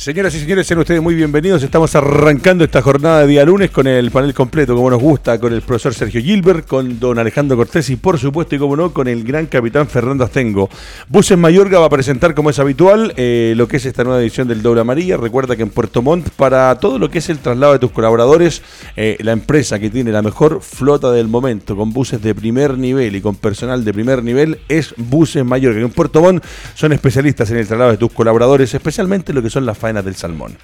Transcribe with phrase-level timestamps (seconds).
[0.00, 1.62] Señoras y señores, sean ustedes muy bienvenidos.
[1.62, 5.52] Estamos arrancando esta jornada de día lunes con el panel completo, como nos gusta, con
[5.52, 9.08] el profesor Sergio Gilbert, con don Alejandro Cortés y, por supuesto, y como no, con
[9.08, 10.70] el gran capitán Fernando Astengo.
[11.06, 14.48] Buses Mayorga va a presentar, como es habitual, eh, lo que es esta nueva edición
[14.48, 15.18] del Doble Amarilla.
[15.18, 18.62] Recuerda que en Puerto Montt, para todo lo que es el traslado de tus colaboradores,
[18.96, 23.16] eh, la empresa que tiene la mejor flota del momento, con buses de primer nivel
[23.16, 25.82] y con personal de primer nivel, es Buses Mayorga.
[25.82, 26.42] En Puerto Montt
[26.74, 30.56] son especialistas en el traslado de tus colaboradores, especialmente lo que son las del salmón.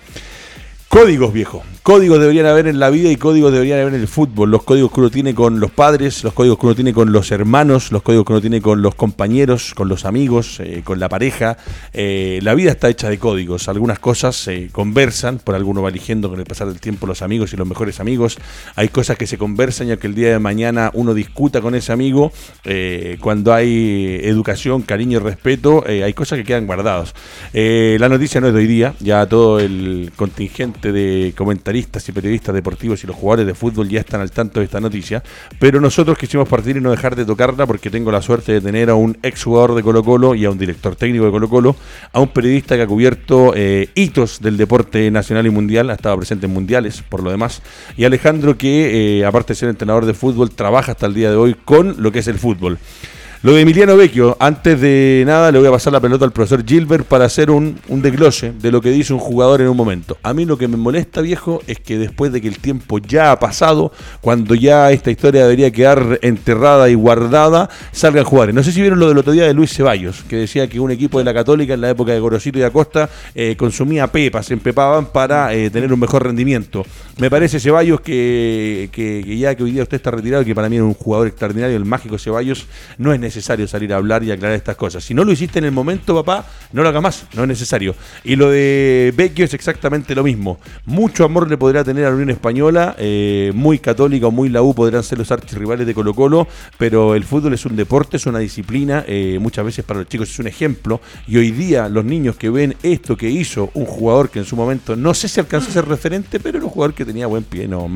[0.97, 1.63] Códigos, viejo.
[1.83, 4.51] Códigos deberían haber en la vida y códigos deberían haber en el fútbol.
[4.51, 7.31] Los códigos que uno tiene con los padres, los códigos que uno tiene con los
[7.31, 11.11] hermanos, los códigos que uno tiene con los compañeros, con los amigos, eh, con la
[11.11, 11.59] pareja.
[11.93, 13.69] Eh, la vida está hecha de códigos.
[13.69, 17.53] Algunas cosas se conversan, por alguno va eligiendo con el pasar del tiempo los amigos
[17.53, 18.39] y los mejores amigos.
[18.75, 21.93] Hay cosas que se conversan ya que el día de mañana uno discuta con ese
[21.93, 22.33] amigo.
[22.65, 27.15] Eh, cuando hay educación, cariño y respeto, hay cosas que quedan guardadas.
[27.53, 32.55] la noticia no es de hoy día, ya todo el contingente de comentaristas y periodistas
[32.55, 35.23] deportivos y los jugadores de fútbol ya están al tanto de esta noticia,
[35.59, 38.91] pero nosotros quisimos partir y no dejar de tocarla porque tengo la suerte de tener
[38.91, 41.77] a un ex jugador de Colo Colo y a un director técnico de Colo Colo,
[42.13, 46.17] a un periodista que ha cubierto eh, hitos del deporte nacional y mundial, ha estado
[46.17, 47.63] presente en mundiales por lo demás,
[47.97, 51.37] y Alejandro que eh, aparte de ser entrenador de fútbol trabaja hasta el día de
[51.37, 52.79] hoy con lo que es el fútbol.
[53.47, 56.65] Lo de Emiliano Vecchio, antes de nada le voy a pasar la pelota al profesor
[56.67, 60.19] Gilbert para hacer un, un desglose de lo que dice un jugador en un momento.
[60.25, 63.31] A mí lo que me molesta, viejo, es que después de que el tiempo ya
[63.31, 68.53] ha pasado, cuando ya esta historia debería quedar enterrada y guardada, salgan jugadores.
[68.53, 70.91] No sé si vieron lo del otro día de Luis Ceballos, que decía que un
[70.91, 74.55] equipo de la Católica en la época de Gorosito y Acosta eh, consumía pepas, se
[74.55, 76.85] empepaban para eh, tener un mejor rendimiento.
[77.19, 78.91] Me parece Ceballos que,
[79.39, 81.85] ya que hoy día usted está retirado, que para mí es un jugador extraordinario, el
[81.85, 82.67] mágico Ceballos,
[82.99, 85.05] no es necesario salir a hablar y aclarar estas cosas.
[85.05, 87.95] Si no lo hiciste en el momento, papá, no lo haga más, no es necesario.
[88.25, 90.59] Y lo de Vecchio es exactamente lo mismo.
[90.85, 94.63] Mucho amor le podrá tener a la Unión Española, eh, muy católica o muy la
[94.63, 96.47] U podrán ser los archirrivales de Colo Colo,
[96.79, 100.31] pero el fútbol es un deporte, es una disciplina, eh, muchas veces para los chicos
[100.31, 104.31] es un ejemplo, y hoy día los niños que ven esto que hizo un jugador
[104.31, 106.95] que en su momento, no sé si alcanza a ser referente, pero era un jugador
[106.95, 107.89] que tenía buen pie, no,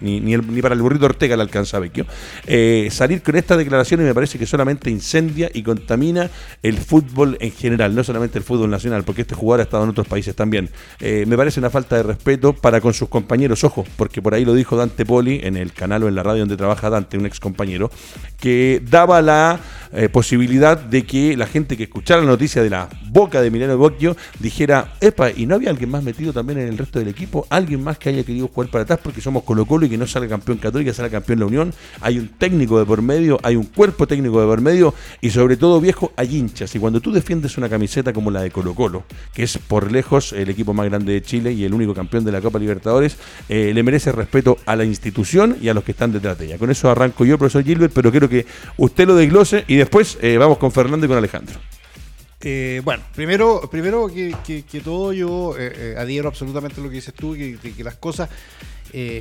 [0.00, 2.06] ni, ni, para el burrito Ortega le alcanza Vecchio,
[2.46, 6.28] eh, salir con esta declaración y me parece que solamente incendia y contamina
[6.64, 9.90] el fútbol en general, no solamente el fútbol nacional, porque este jugador ha estado en
[9.90, 10.68] otros países también.
[10.98, 14.44] Eh, me parece una falta de respeto para con sus compañeros, ojo, porque por ahí
[14.44, 17.26] lo dijo Dante Poli en el canal o en la radio donde trabaja Dante, un
[17.26, 17.88] ex compañero,
[18.40, 19.60] que daba la
[19.92, 23.78] eh, posibilidad de que la gente que escuchara la noticia de la boca de Milano
[23.78, 27.46] Bocchio dijera, epa, ¿y no había alguien más metido también en el resto del equipo?
[27.48, 30.06] ¿Alguien más que haya querido jugar para atrás porque somos Colo Colo y que no
[30.06, 31.72] sale campeón Católica, sale campeón la Unión?
[32.00, 35.56] Hay un técnico de por medio, hay un cuerpo técnico de por medio y sobre
[35.56, 36.74] todo, viejo, hay hinchas.
[36.74, 39.04] Y cuando tú defiendes una camiseta como la de Colo Colo,
[39.34, 42.32] que es por lejos el equipo más grande de Chile y el único campeón de
[42.32, 43.16] la Copa Libertadores,
[43.48, 46.58] eh, le merece respeto a la institución y a los que están detrás de ella.
[46.58, 50.36] Con eso arranco yo, profesor Gilbert, pero quiero que usted lo desglose y después eh,
[50.38, 51.58] vamos con Fernando y con Alejandro.
[52.40, 57.34] Eh, bueno, primero, primero que, todo yo eh, adhiero absolutamente a lo que dices tú,
[57.34, 58.28] que, las cosas,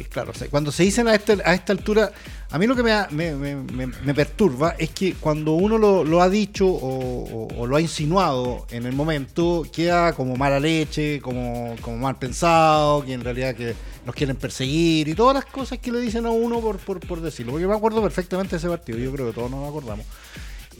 [0.09, 2.11] claro, cuando se dicen a, este, a esta altura,
[2.51, 7.75] a mí lo que me, perturba es que cuando uno lo, ha dicho o, lo
[7.75, 13.55] ha insinuado en el momento, queda como mala leche, como, mal pensado, que en realidad
[13.55, 13.73] que
[14.05, 17.53] nos quieren perseguir y todas las cosas que le dicen a uno por decirlo.
[17.53, 20.05] Porque me acuerdo perfectamente de ese partido, yo creo que todos nos acordamos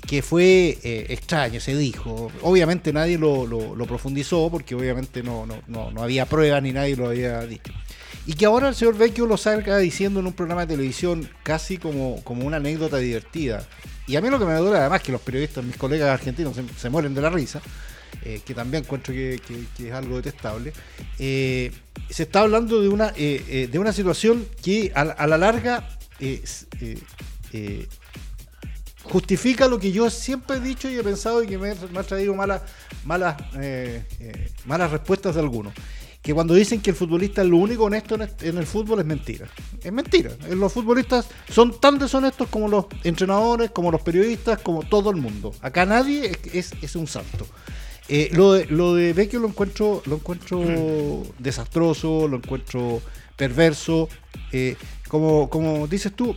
[0.08, 2.32] que fue eh, extraño, se dijo.
[2.42, 7.74] Obviamente nadie lo, profundizó porque obviamente no, no, había pruebas ni nadie lo había dicho.
[8.26, 11.78] Y que ahora el señor Vecchio lo salga diciendo en un programa de televisión casi
[11.78, 13.68] como, como una anécdota divertida.
[14.08, 16.90] Y a mí lo que me duele además que los periodistas, mis colegas argentinos, se,
[16.90, 17.62] mueren de la risa,
[18.24, 19.42] eh, que también encuentro que,
[19.80, 20.72] es algo detestable.
[21.20, 21.72] Eh,
[22.10, 25.88] se está hablando de una, de una situación que a, la larga
[29.10, 32.34] justifica lo que yo siempre he dicho y he pensado y que me, ha traído
[32.36, 32.62] malas,
[33.06, 35.74] malas, eh, eh, malas respuestas de algunos.
[36.22, 39.48] Que cuando dicen que el futbolista es lo único honesto en el fútbol es mentira.
[39.82, 40.32] Es mentira.
[40.50, 45.54] Los futbolistas son tan deshonestos como los entrenadores, como los periodistas, como todo el mundo.
[45.62, 47.48] Acá nadie es, un santo.
[48.10, 53.02] Eh, lo, de, lo de Vecchio lo encuentro, lo encuentro desastroso, lo encuentro
[53.38, 54.10] perverso.
[55.08, 56.36] como, como dices tú,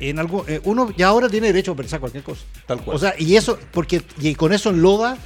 [0.00, 2.42] en algo, eh, uno ya ahora tiene derecho a pensar cualquier cosa.
[2.66, 2.96] Tal cual.
[2.96, 5.16] O sea, y eso, porque y con eso enloda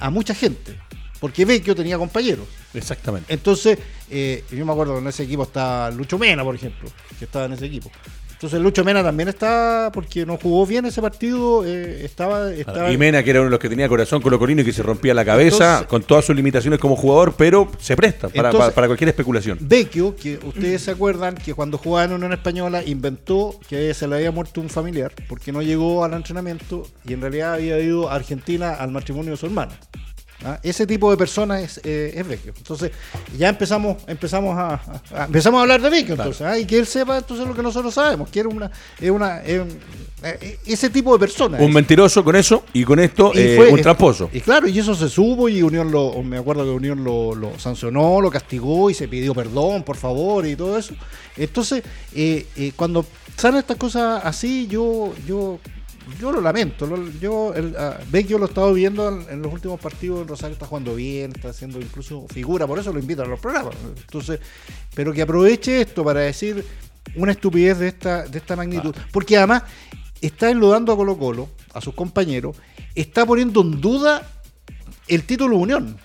[0.00, 0.78] a mucha gente.
[1.20, 2.48] Porque Vecchio tenía compañeros.
[2.74, 3.32] Exactamente.
[3.32, 3.78] Entonces,
[4.10, 7.44] eh, yo me acuerdo que en ese equipo está Lucho Mena, por ejemplo, que estaba
[7.44, 7.92] en ese equipo.
[8.42, 12.90] Entonces Lucho Mena también está, porque no jugó bien ese partido, eh, estaba, estaba...
[12.90, 15.14] Y Mena, que era uno de los que tenía corazón colocorino y que se rompía
[15.14, 19.58] la cabeza, con todas sus limitaciones como jugador, pero se presta para, para, cualquier especulación.
[19.60, 24.16] Vecchio, que ustedes se acuerdan que cuando jugaba en Unión Española inventó que se le
[24.16, 28.16] había muerto un familiar, porque no llegó al entrenamiento y en realidad había ido a
[28.16, 29.70] Argentina al matrimonio de su hermano.
[30.44, 30.58] ¿Ah?
[30.62, 32.52] Ese tipo de personas es, eh, es Vecchio.
[32.56, 32.92] Entonces,
[33.36, 34.80] ya empezamos, empezamos a,
[35.26, 36.58] empezamos a hablar de Vecchio, entonces, ¿ah?
[36.58, 40.58] y que él sepa entonces lo que nosotros sabemos, que era una, es una, eh,
[40.66, 41.60] ese tipo de personas.
[41.60, 44.30] Un mentiroso con eso y con esto eh, un tramposo.
[44.32, 48.20] Y claro, y eso se supo y Unión lo, me acuerdo que Unión lo, sancionó,
[48.20, 50.94] lo castigó y se pidió perdón, por favor, y todo eso.
[51.36, 51.82] Entonces,
[52.76, 53.04] cuando
[53.36, 55.58] salen estas cosas así, yo, yo
[56.20, 56.88] yo lo lamento.
[57.20, 60.26] yo el, uh, Vecchio lo he estado viendo en, los últimos partidos.
[60.26, 63.74] Rosario está jugando bien, está haciendo incluso figura, por eso lo invitan a los programas.
[63.96, 64.40] Entonces,
[64.94, 66.64] pero que aproveche esto para decir
[67.16, 68.94] una estupidez de esta, de esta magnitud.
[68.96, 69.06] Ah.
[69.12, 69.64] Porque además
[70.20, 72.56] está enlodando a Colo Colo, a sus compañeros,
[72.94, 74.30] está poniendo en duda
[75.08, 75.98] el título Unión.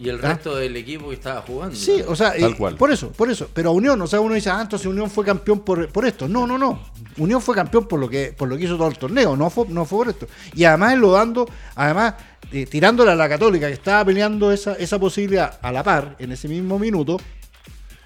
[0.00, 0.28] Y el ¿Ah?
[0.34, 1.74] resto del equipo que estaba jugando.
[1.74, 2.76] Sí, o sea, Tal cual.
[2.76, 3.50] por eso, por eso.
[3.52, 6.28] Pero Unión, o sea, uno dice, ah, entonces Unión fue campeón por, por esto.
[6.28, 6.80] No, no, no.
[7.16, 9.66] Unión fue campeón por lo que por lo que hizo todo el torneo, no fue,
[9.68, 10.28] no fue por esto.
[10.54, 12.14] Y además lo dando, además,
[12.52, 16.30] eh, tirándole a la Católica, que estaba peleando esa, esa posibilidad a la par en
[16.30, 17.18] ese mismo minuto,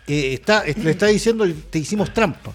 [0.07, 2.53] eh, está, le está diciendo, te hicimos trampa.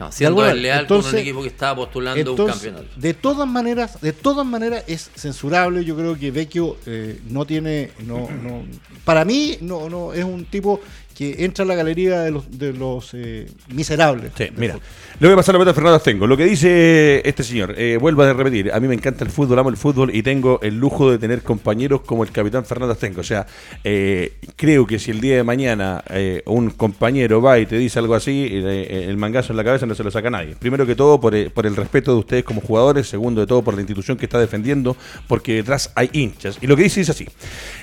[0.00, 2.86] No, siendo leal con un equipo que estaba postulando un campeonato.
[2.96, 5.84] De todas maneras, de todas maneras es censurable.
[5.84, 8.64] Yo creo que Vecchio eh, no tiene, no, no,
[9.04, 10.80] para mí no, no es un tipo
[11.20, 14.32] que entra en la galería de los, eh, miserables.
[14.38, 14.78] Sí, mira,
[15.18, 16.26] le voy a pasar la pelota a Fernando Tengo.
[16.26, 19.58] Lo que dice este señor, eh, vuelvo a repetir, a mí me encanta el fútbol,
[19.58, 23.20] amo el fútbol y tengo el lujo de tener compañeros como el capitán Fernando Tengo.
[23.20, 23.46] O sea,
[23.84, 26.02] eh, creo que si el día de mañana
[26.46, 30.02] un compañero va y te dice algo así, el mangazo en la cabeza no se
[30.02, 30.56] lo saca nadie.
[30.58, 33.74] Primero que todo por, por el respeto de ustedes como jugadores, segundo de todo por
[33.74, 34.96] la institución que está defendiendo,
[35.28, 36.56] porque detrás hay hinchas.
[36.62, 37.26] Y lo que dice es así.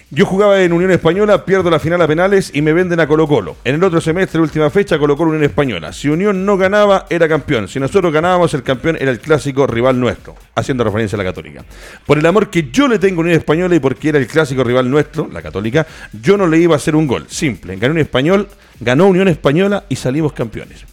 [0.09, 3.27] Yo jugaba en Unión Española, pierdo la final a penales y me venden a Colo
[3.27, 3.57] Colo.
[3.65, 5.91] En el otro semestre, última fecha, Colo Colo Unión Española.
[5.91, 7.67] Si Unión no ganaba, era campeón.
[7.67, 10.33] Si nosotros ganábamos, el campeón era el clásico rival nuestro.
[10.55, 11.65] Haciendo referencia a la Católica.
[12.05, 14.63] Por el amor que yo le tengo a Unión Española y porque era el clásico
[14.63, 15.85] rival nuestro, la Católica,
[16.23, 17.25] yo no le iba a hacer un gol.
[17.27, 17.75] Simple.
[17.75, 18.47] Ganó Unión Español,
[18.79, 20.85] ganó Unión Española y salimos campeones.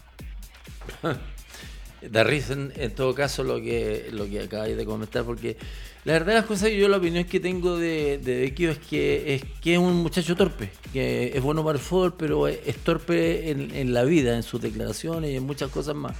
[2.10, 5.56] Da risa en, todo caso lo que, lo que acabáis de comentar, porque
[6.04, 9.42] la verdad las cosas, yo la opinión que tengo de, de Vecchio es que, es
[9.62, 13.94] que es un muchacho torpe, que es bueno para el fútbol, pero es, torpe en,
[13.94, 16.16] la vida, en sus declaraciones y en muchas cosas más.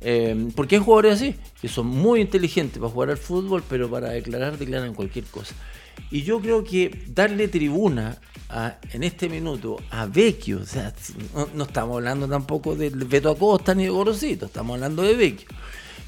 [0.00, 4.10] Eh, porque hay jugadores así, que son muy inteligentes para jugar al fútbol, pero para
[4.10, 5.54] declarar, declaran cualquier cosa.
[6.10, 8.18] Y yo creo que darle tribuna
[8.92, 10.92] en este minuto a Vecchio, o sea,
[11.54, 15.48] no, estamos hablando tampoco del Beto Acosta ni de Gorosito, estamos hablando de Vecchio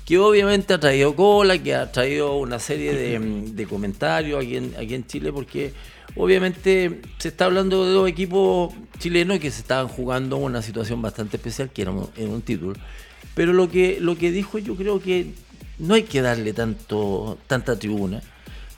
[0.09, 4.95] que obviamente ha traído cola, que ha traído una serie de, comentarios aquí en, aquí
[4.95, 5.75] en Chile, porque
[6.17, 11.37] obviamente se está hablando de dos equipos chilenos que se estaban jugando una situación bastante
[11.37, 12.73] especial, que era un, título.
[13.35, 15.35] Pero lo que, lo que dijo yo creo que
[15.79, 18.23] no hay que darle tanto, tanta tribuna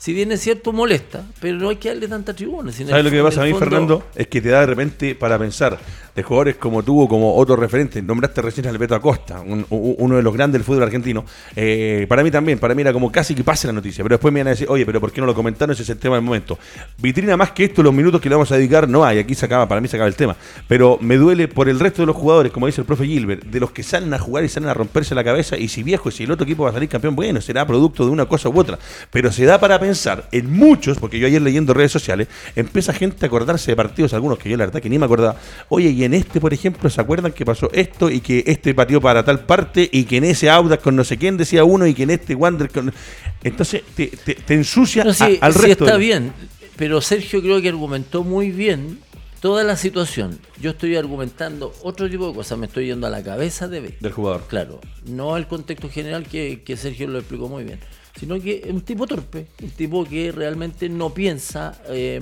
[0.01, 2.71] si bien es cierto, molesta, pero no hay que darle tanta tribuna.
[2.71, 4.03] ¿Sabes lo que pasa a mí, Fernando?
[4.15, 5.77] Es que te da de repente para pensar
[6.15, 8.03] de jugadores como tú o como otros referentes.
[8.03, 11.23] Nombraste recién al Beto Acosta, uno de los grandes del fútbol argentino.
[11.55, 14.03] Eh, para mí también, para mí era como casi que pase la noticia.
[14.03, 15.71] Pero después me iban a decir, oye, pero ¿por qué no lo comentaron?
[15.71, 16.57] Ese es el tema del momento.
[16.97, 19.19] Vitrina más que esto, los minutos que le vamos a dedicar, no hay.
[19.19, 20.35] Aquí se acaba, para mí se acaba el tema.
[20.67, 23.59] Pero me duele por el resto de los jugadores, como dice el profe Gilbert, de
[23.59, 25.57] los que salen a jugar y salen a romperse la cabeza.
[25.57, 28.03] Y si viejo, y si el otro equipo va a salir campeón, bueno, será producto
[28.03, 28.79] de una cosa u otra.
[29.11, 29.90] Pero se da para pensar
[30.31, 34.37] en muchos, porque yo ayer leyendo redes sociales, empieza gente a acordarse de partidos, algunos
[34.37, 35.35] que yo la verdad que ni me acordaba.
[35.69, 39.01] Oye, y en este, por ejemplo, ¿se acuerdan que pasó esto y que este partió
[39.01, 41.93] para tal parte y que en ese Audax con no sé quién decía uno y
[41.93, 42.93] que en este Wander con...
[43.43, 45.85] Entonces te, te, ensucia al sí, resto.
[45.85, 46.33] está bien,
[46.77, 48.99] pero Sergio creo que argumentó muy bien
[49.39, 50.39] toda la situación.
[50.59, 54.11] Yo estoy argumentando otro tipo de cosas, me estoy yendo a la cabeza de del
[54.11, 54.43] jugador.
[54.47, 57.79] Claro, no al contexto general que, que Sergio lo explicó muy bien
[58.21, 61.73] sino que es un tipo torpe, un tipo que realmente no piensa.
[61.89, 62.21] Eh,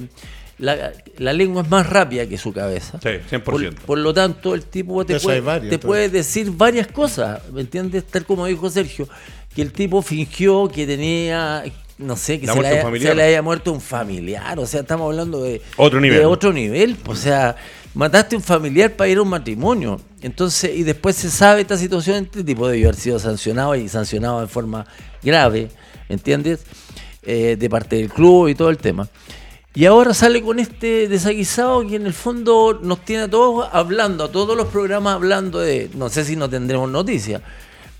[0.57, 2.99] la, lengua es más rápida que su cabeza.
[3.03, 3.73] Sí, 100%.
[3.79, 8.05] Por, lo tanto, el tipo te, puede, te puede, decir varias cosas, ¿me entiendes?
[8.05, 9.09] Tal como dijo Sergio,
[9.53, 11.65] que el tipo fingió que tenía,
[11.97, 14.57] no sé, que se le, haya, muerto un familiar.
[14.57, 16.19] O sea, estamos hablando de otro nivel.
[16.19, 16.95] De otro nivel.
[17.07, 17.57] O sea,
[17.93, 19.99] mataste un familiar para ir a un matrimonio.
[20.21, 24.39] Entonces, y después se sabe esta situación, este tipo debe haber sido sancionado y sancionado
[24.39, 24.85] de forma
[25.21, 25.69] grave,
[26.09, 26.61] ¿entiendes?
[27.21, 29.07] Eh, de parte del club y todo el tema.
[29.75, 34.23] Y ahora sale con este desaguisado que en el fondo nos tiene a todos hablando,
[34.23, 37.41] a todos los programas hablando de, no sé si no tendremos noticias,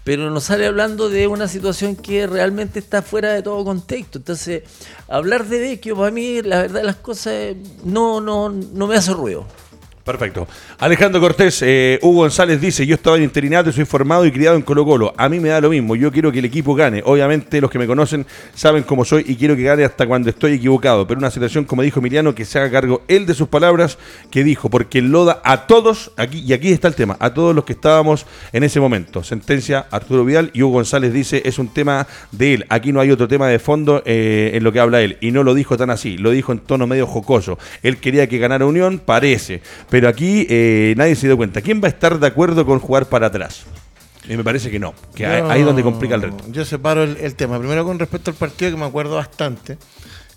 [0.03, 4.17] pero no sale hablando de una situación que realmente está fuera de todo contexto.
[4.17, 4.63] Entonces,
[5.07, 9.45] hablar de Vecchio, para mí, la verdad las cosas, no, no, no me hace ruido.
[10.03, 10.47] Perfecto.
[10.79, 14.63] Alejandro Cortés, eh, Hugo González dice, yo estaba en interinato, soy formado y criado en
[14.63, 15.13] Colo Colo.
[15.17, 17.01] A mí me da lo mismo, yo quiero que el equipo gane.
[17.05, 18.25] Obviamente los que me conocen
[18.55, 21.05] saben cómo soy y quiero que gane hasta cuando estoy equivocado.
[21.05, 23.97] Pero una situación, como dijo Emiliano, que se haga cargo él de sus palabras,
[24.31, 27.65] que dijo, porque loda a todos, aquí y aquí está el tema, a todos los
[27.65, 29.23] que estábamos en ese momento.
[29.23, 32.65] Sentencia Arturo Vidal y Hugo González dice, es un tema de él.
[32.69, 35.17] Aquí no hay otro tema de fondo eh, en lo que habla él.
[35.21, 37.59] Y no lo dijo tan así, lo dijo en tono medio jocoso.
[37.83, 39.61] Él quería que ganara Unión, parece.
[39.89, 41.61] Pero aquí eh, nadie se dio cuenta.
[41.61, 43.65] ¿Quién va a estar de acuerdo con jugar para atrás?
[44.27, 46.43] Y me parece que no, que ahí es donde complica el reto.
[46.49, 47.57] Yo separo el, tema.
[47.57, 49.77] Primero con respecto al partido que me acuerdo bastante.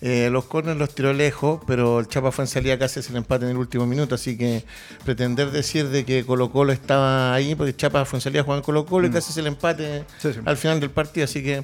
[0.00, 3.44] Eh, los corners los tiró lejos, pero el Chapa fue en salida casi el empate
[3.44, 4.64] en el último minuto, así que
[5.04, 8.84] pretender decir de que Colo Colo estaba ahí, porque Chapa fue en salida jugando Colo
[8.84, 9.12] Colo y mm.
[9.12, 10.04] casi el empate
[10.44, 11.62] al final del partido, así que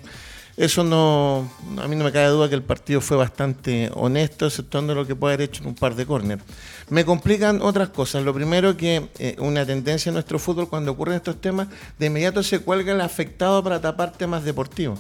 [0.58, 1.48] eso no,
[1.80, 5.14] a mí no me cabe duda que el partido fue bastante honesto, exceptuando lo que
[5.14, 6.40] puede haber hecho en un par de córner.
[6.90, 8.24] Me complican otras cosas.
[8.24, 12.42] Lo primero que eh, una tendencia en nuestro fútbol cuando ocurren estos temas, de inmediato
[12.42, 14.98] se cuelga el afectado para tapar temas deportivos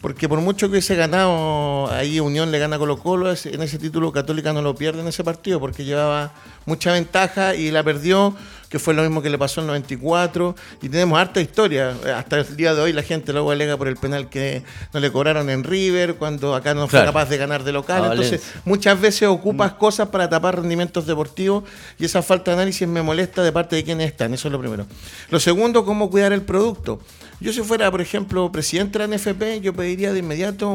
[0.00, 4.12] porque por mucho que hubiese ganado, ahí Unión le gana Colo Colo, en ese título
[4.12, 6.32] Católica no lo pierde en ese partido porque llevaba
[6.66, 8.34] mucha ventaja y la perdió,
[8.68, 12.38] que fue lo mismo que le pasó en el 94, y tenemos harta historia, hasta
[12.38, 15.48] el día de hoy la gente luego alega por el penal que no le cobraron
[15.50, 19.74] en River, cuando acá no fue capaz de ganar de local, entonces muchas veces ocupas
[19.74, 19.78] mm.
[19.78, 21.64] cosas para tapar rendimientos deportivos
[21.98, 24.58] y esa falta de análisis me molesta de parte de quienes están, eso es lo
[24.58, 24.86] primero.
[25.30, 27.00] Lo segundo, cómo cuidar el producto.
[27.40, 30.70] Yo si fuera, por ejemplo, presidente de la NFP, yo pediría de inmediato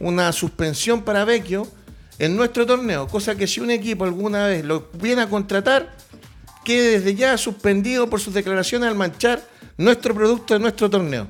[0.00, 1.66] una suspensión para Vecchio
[2.18, 5.94] en nuestro torneo, cosa que si un equipo alguna vez lo viene a contratar,
[6.64, 9.42] quede desde ya suspendido por sus declaraciones al manchar
[9.76, 11.26] nuestro producto de nuestro torneo.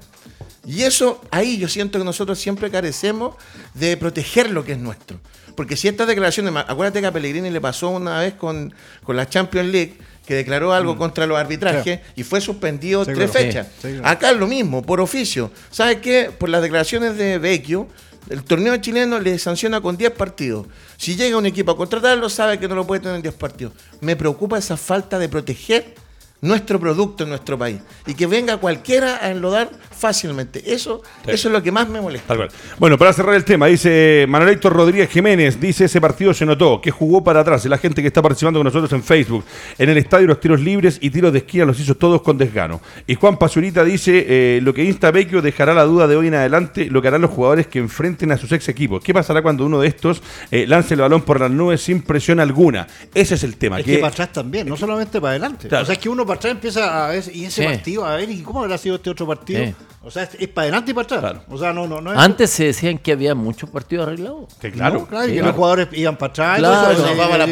[0.65, 3.35] Y eso, ahí yo siento que nosotros siempre carecemos
[3.75, 5.19] de proteger lo que es nuestro.
[5.57, 8.73] Porque si estas declaraciones, acuérdate que a Pellegrini le pasó una vez con,
[9.03, 9.95] con la Champions League,
[10.27, 10.99] que declaró algo mm.
[10.99, 13.67] contra los arbitrajes y fue suspendido tres fechas.
[14.05, 15.51] Acá es lo mismo, por oficio.
[15.71, 16.31] ¿Sabes qué?
[16.37, 17.89] Por las declaraciones de Vecchio,
[18.31, 20.67] el torneo chileno le sanciona con 10 partidos.
[20.97, 23.73] Si llega un equipo a contratarlo, sabe que no lo puede tener en 10 partidos.
[24.01, 25.95] Me preocupa esa falta de proteger
[26.41, 29.71] nuestro producto en nuestro país y que venga cualquiera a enlodar
[30.03, 30.61] fácilmente.
[30.67, 32.35] Eso, eso es lo que más me molesta.
[32.77, 36.81] Bueno, para cerrar el tema, dice Manuel Héctor Rodríguez Jiménez, dice ese partido se notó,
[36.81, 39.45] que jugó para atrás, la gente que está participando con nosotros en Facebook,
[39.79, 42.81] en el estadio los tiros libres y tiros de esquina los hizo todos con desgano.
[43.07, 46.35] Y Juan Pazurita dice, eh, lo que insta Vecchio dejará la duda de hoy en
[46.35, 49.05] adelante, lo que harán los jugadores que enfrenten a sus ex equipos.
[49.05, 52.41] ¿Qué pasará cuando uno de estos eh, lance el balón por las nubes sin presión
[52.41, 52.89] alguna?
[53.15, 53.79] Ese es el tema.
[53.79, 55.69] Es que, para atrás también, no solamente para adelante.
[55.69, 58.29] O sea, es que uno para atrás empieza a ver, y ese partido, a ver,
[58.29, 59.73] ¿y cómo habrá sido este otro partido?
[60.05, 61.43] O sea, es, para adelante y para atrás.
[61.49, 64.53] O sea, no, no, no Antes se decían que había muchos partidos arreglados.
[64.73, 65.07] claro.
[65.07, 66.97] claro, y que los jugadores iban para atrás.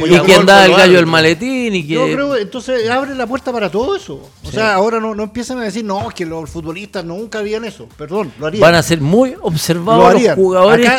[0.06, 1.74] y, que andaba el gallo del maletín.
[1.74, 1.94] Y que...
[1.94, 4.28] Yo creo, entonces abre la puerta para todo eso.
[4.44, 7.88] O sea, ahora no, no empiezan a decir, no, que los futbolistas nunca harían eso.
[7.96, 8.62] Perdón, lo harían.
[8.62, 10.90] Van a ser muy observados los jugadores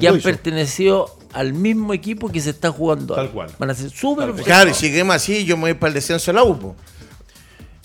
[0.00, 3.14] que han pertenecido al mismo equipo que se está jugando.
[3.14, 3.50] Tal cual.
[3.58, 6.34] Van a ser súper Claro, y seguimos así, yo me voy para el descenso de
[6.34, 6.74] la UPO.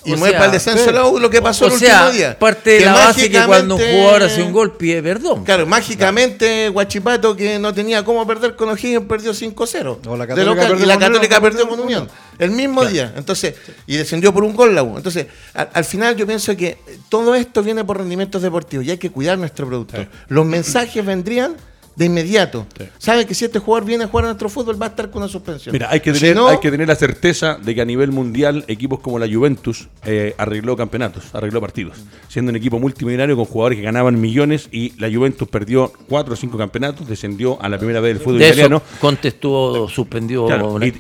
[0.04, 2.38] Y mueve para el descenso lo que pasó el último día.
[2.38, 5.44] Parte de la base que cuando un jugador hace un gol pide perdón.
[5.44, 10.36] Claro, mágicamente Guachipato, que no tenía cómo perder con O'Higgins, perdió 5-0.
[10.36, 12.10] De local, y la Católica perdió con Unión.
[12.40, 13.14] El mismo día.
[13.16, 13.56] Entonces,
[13.86, 14.98] y descendió por un gol la U.
[14.98, 16.78] Entonces, al, final yo pienso que
[17.10, 19.98] todo esto viene por rendimientos deportivos y hay que cuidar nuestro producto.
[20.28, 21.56] Los mensajes vendrían
[21.96, 22.66] de inmediato.
[22.98, 25.22] Sabe que si este jugador viene a jugar a nuestro fútbol va a estar con
[25.22, 25.74] una suspensión.
[25.74, 29.00] Mira, hay que tener, hay que tener la certeza de que a nivel mundial equipos
[29.00, 33.84] como la Juventus eh, arregló campeonatos, arregló partidos, siendo un equipo multimillonario con jugadores que
[33.84, 38.16] ganaban millones y la Juventus perdió cuatro o cinco campeonatos, descendió a la primera vez
[38.16, 38.82] del fútbol italiano.
[39.00, 40.48] Contestó, suspendió.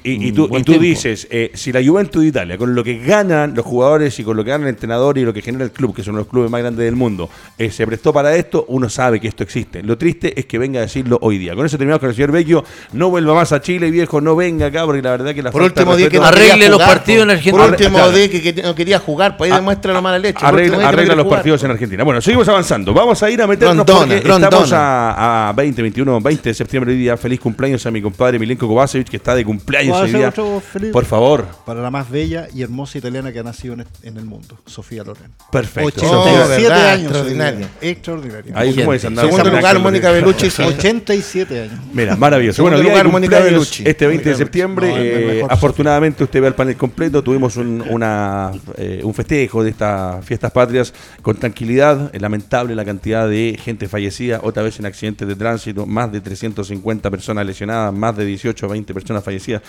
[0.03, 4.19] y, tú, dices, eh, si la Juventus de Italia, con lo que ganan los jugadores
[4.19, 6.15] y con lo que gana el entrenador y lo que genera el club, que son
[6.15, 9.43] los clubes más grandes del mundo, eh, se prestó para esto, uno sabe que esto
[9.43, 9.83] existe.
[9.83, 11.55] Lo triste es que venga decirlo hoy día.
[11.55, 12.63] Con eso terminamos con el señor Vecchio.
[12.93, 15.61] No vuelva más a Chile, viejo, no venga acá, porque la verdad que la Por
[15.61, 17.57] último día que arregle los partidos en Argentina.
[17.57, 20.45] Por último día que, no quería jugar, pues ahí demuestra la mala leche.
[20.45, 22.03] Arregla, los partidos en Argentina.
[22.03, 22.93] Bueno, seguimos avanzando.
[22.93, 27.17] Vamos a ir a meternos porque estamos a, 20, 21, 20 de septiembre hoy día.
[27.17, 30.33] Feliz cumpleaños a mi compadre Milenko Kovacevic, que está de cumpleaños hoy día.
[30.91, 31.45] Por favor.
[31.65, 35.31] Para la más bella y hermosa italiana que ha nacido en el mundo, Sofía Loren.
[35.51, 36.01] Perfecto.
[36.05, 37.11] 87 años.
[37.11, 37.69] Extraordinaria.
[37.81, 38.53] Extraordinaria.
[38.55, 41.80] Ahí Segundo lugar, Mónica Bellucci, 87 años.
[41.94, 42.58] Mira, maravilloso.
[42.58, 44.88] Segundo Bueno, día de cumpleaños este 20 de septiembre.
[44.90, 47.24] No, eh, mejor afortunadamente usted ve el panel completo.
[47.24, 52.10] Tuvimos un, una, eh, un festejo de estas fiestas patrias con tranquilidad.
[52.13, 56.22] Es lamentable la cantidad de gente fallecida, otra vez en accidentes de tránsito, más de
[56.22, 59.62] 350 personas lesionadas, más de 18 o 20 personas fallecidas.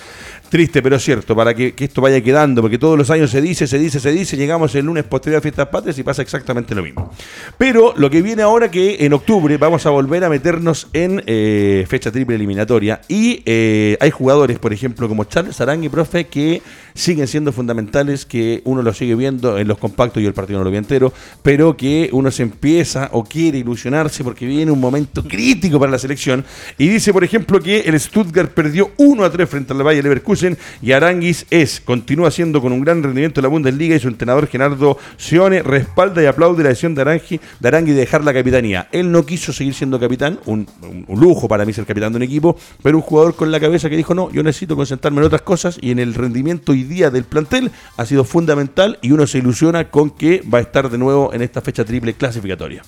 [0.48, 3.66] Triste, pero cierto, para que, que esto vaya quedando, porque todos los años se dice,
[3.66, 6.82] se dice, se dice, llegamos el lunes posterior a fiestas patrias y pasa exactamente lo
[6.82, 7.10] mismo.
[7.58, 11.84] Pero lo que viene ahora que en octubre vamos a volver a meternos en eh,
[11.88, 16.62] fecha triple eliminatoria y eh, hay jugadores, por ejemplo, como Charles Arangui, profe, que
[16.94, 20.64] siguen siendo fundamentales, que uno lo sigue viendo en los compactos y el partido no
[20.64, 25.22] lo ve entero, pero que uno se empieza o quiere ilusionarse porque viene un momento
[25.24, 26.44] crítico para la selección
[26.78, 30.58] y dice, por ejemplo, que el Stuttgart perdió 1 a 3 frente al Valle Leverkusen
[30.80, 34.46] y Aranguis es, continúa siendo con un gran rendimiento en la Bundesliga y su entrenador
[34.46, 38.88] Gerardo Sione respalda y aplaude la decisión de Arangui, de Arangui de dejar la capitanía.
[38.92, 42.22] Él no quiso seguir siendo capitán, un, un- lujo para mí ser capitán de un
[42.22, 45.42] equipo, pero un jugador con la cabeza que dijo, no, yo necesito concentrarme en otras
[45.42, 49.38] cosas y en el rendimiento hoy día del plantel ha sido fundamental y uno se
[49.38, 52.82] ilusiona con que va a estar de nuevo en esta fecha triple clasificatoria.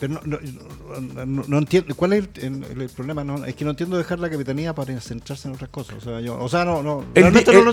[0.00, 1.94] Pero no, no, no- no- entiendo.
[1.96, 3.24] ¿Cuál es el, el- el problema?
[3.24, 5.96] No, es que no entiendo dejar la capitanía para centrarse en otras cosas.
[5.96, 7.04] O sea, yo, o sea no, no.
[7.14, 7.26] Él,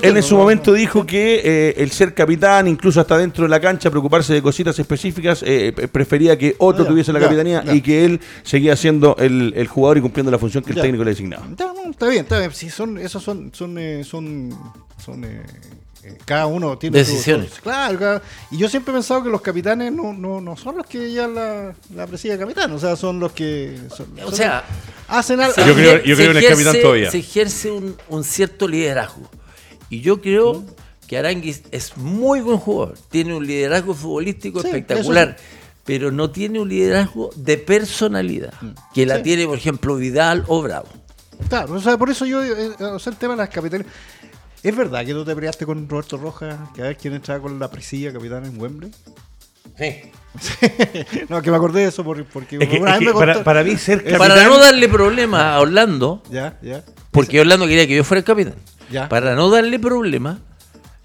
[0.04, 3.90] en su momento dijo que eh, el ser capitán, incluso hasta dentro de la cancha,
[3.92, 7.64] preocuparse de cositas específicas, eh, eh, prefería que otro Ah, ya, tuviese la ya, capitanía
[7.64, 7.74] ya.
[7.76, 11.04] y que él seguía siendo el, el jugador y cumpliendo la función que el técnico
[11.04, 11.46] le designaba.
[11.50, 12.52] Está bien, está bien.
[12.54, 14.50] Si son, esos son, son, eh, son,
[14.98, 15.44] son eh,
[16.26, 17.52] cada uno tiene su- Decisiones.
[17.54, 18.22] su- claro, cada-
[18.52, 21.28] y yo siempre he pensado que los capitanes no, no, no son los que ya
[21.28, 24.64] la, la preside capitán, o sea, son los que son- O son- sea,
[25.08, 25.56] hacen algo.
[25.66, 27.12] Yo creo- yo creo en el capitán todavía.
[27.12, 29.30] Se ejerce un, un cierto liderazgo.
[29.90, 30.64] Y yo creo
[31.08, 32.98] que Aranguis es muy buen jugador.
[33.10, 35.38] Tiene un liderazgo futbolístico Sí, espectacular.
[35.86, 38.54] Pero no tiene un liderazgo de personalidad.
[38.96, 39.24] Que la Sí.
[39.24, 40.88] tiene, por ejemplo, Vidal o Bravo.
[41.48, 43.86] Claro, o sea, por eso yo, eh, o sea, el tema de las capitanes.
[44.68, 47.60] ¿Es verdad que tú te peleaste con Roberto Rojas, que a ver quién entraba con
[47.60, 48.92] la presilla capitán en Wembley?
[51.30, 53.20] no, que me acordé de eso por- porque Es que- una es vez que me
[53.20, 54.20] para, para mí ser capitán...
[54.20, 56.84] Para no darle problemas a Orlando, Ya, ya.
[57.12, 58.56] porque Orlando quería que yo fuera el capitán.
[58.92, 59.10] Ya.
[59.10, 60.38] Para no darle problemas,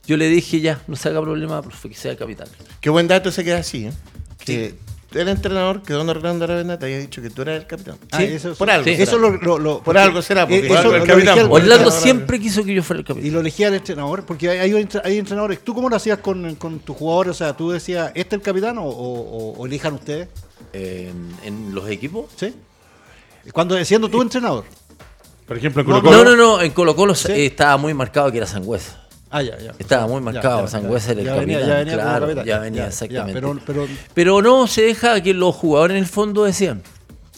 [0.06, 2.48] yo le dije ya, no se haga problema, profe, que sea el capitán.
[2.80, 3.92] Qué buen dato se queda así, ¿eh?
[4.44, 4.74] Que
[5.12, 7.96] el entrenador, que don Orlando Aravena, te había dicho que tú eras el capitán.
[8.12, 8.84] Ah, Sí, eso, por algo.
[8.84, 8.90] sí.
[8.92, 11.90] Eso lo, lo- lo- Por algo será, porque eh, por algo eso el capitán, Orlando
[11.90, 13.32] siempre quiso que yo fuera el Y capitán.
[13.32, 15.60] lo elegía el entrenador, porque hay, hay, entre- hay entrenadores.
[15.64, 17.30] ¿Tú cómo lo hacías con, con tus jugadores?
[17.32, 20.28] O sea, ¿tú decías, este es el capitán o, o- o elijan ustedes?
[20.72, 22.26] En, en los equipos.
[22.36, 22.54] ¿Sí?
[23.52, 24.64] Cuando siendo tú entrenador.
[25.46, 27.32] Por ejemplo, en No, Colo-Colo- No, no, no, en Colo Colo Sí.
[27.32, 29.00] estaba muy marcado que era Sangüesa.
[29.30, 29.72] Ah, ya, ya.
[29.78, 33.32] Estaba muy marcado, Sangüesa era el ya venía- ya claro, capitán, ya venía exactamente.
[33.34, 36.82] pero- pero- Pero no se deja que los jugadores en el fondo decían.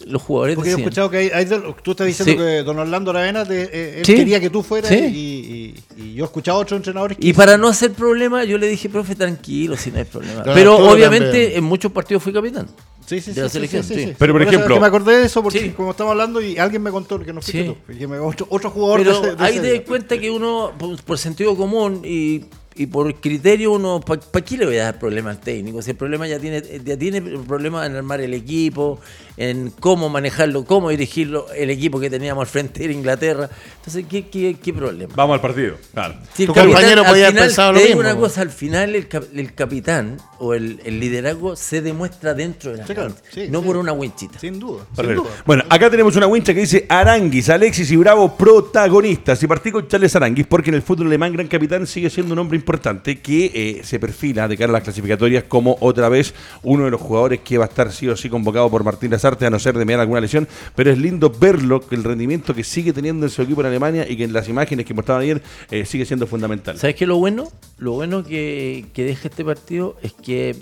[0.07, 0.89] Los jugadores Porque yo he decían.
[0.89, 1.47] escuchado que hay,
[1.83, 2.39] tú estás diciendo Sí.
[2.39, 4.15] que don Orlando Aravena, te- eh, él Sí.
[4.15, 4.97] quería que tú fueras Sí.
[4.97, 8.45] y, y- y yo he escuchado a otros entrenadores que Y para no hacer problema,
[8.45, 10.43] yo le dije, profe, tranquilo, si no hay problema.
[10.45, 11.53] Pero obviamente también.
[11.59, 12.69] en muchos partidos fui capitán.
[13.07, 14.05] Sí, sí, de la sí, selección, sí, sí.
[14.07, 14.15] sí.
[14.17, 15.69] Pero, por ejemplo- me acordé de eso porque Sí.
[15.71, 17.69] como estamos hablando y alguien me contó que no fuiste Sí.
[17.87, 17.99] tú.
[17.99, 20.73] Que me, otro, otro jugador Pero de ese- de ahí te das cuenta que uno,
[20.79, 24.99] por, por sentido común y, y por criterio, uno, ¿para qué le voy a dar
[24.99, 25.83] problema al técnico?
[25.83, 28.99] Si el problema ya tiene, ya tiene problema en armar el equipo,
[29.37, 33.49] en cómo manejarlo, cómo dirigirlo, el equipo que teníamos al frente era Inglaterra.
[33.79, 35.13] Entonces, ¿qué, qué, qué problema?
[35.17, 35.77] Vamos al partido.
[35.93, 36.15] Claro.
[36.35, 38.01] Si el Tu capitán, compañero podía final, pensado lo te mismo.
[38.01, 42.73] una cosa, al final el, cap- el capitán o el, el liderazgo se demuestra dentro
[42.73, 43.15] de la Sí, claro.
[43.15, 43.67] cancha, Sí, no sí.
[43.67, 44.39] por una winchita.
[44.39, 44.85] Sin duda.
[44.97, 45.31] Sin duda.
[45.47, 49.43] Bueno, acá tenemos una wincha que dice Aranguis, Alexis y Bravo protagonistas.
[49.43, 52.39] Y partí con Charles Aranguis porque en el fútbol alemán Gran Capitán sigue siendo un
[52.39, 56.85] hombre importante que eh, se perfila de cara a las clasificatorias como otra vez uno
[56.85, 59.51] de los jugadores que va a estar sí o sí convocado por Martín Lazarte a
[59.51, 60.47] no ser de mediar alguna lesión.
[60.75, 64.17] Pero es lindo verlo, el rendimiento que sigue teniendo en su equipo en Alemania y
[64.17, 66.79] que en las imágenes que mostraban ayer eh, sigue siendo fundamental.
[66.79, 67.49] ¿Sabes qué lo bueno?
[67.79, 70.57] Lo bueno que, que deja este partido es que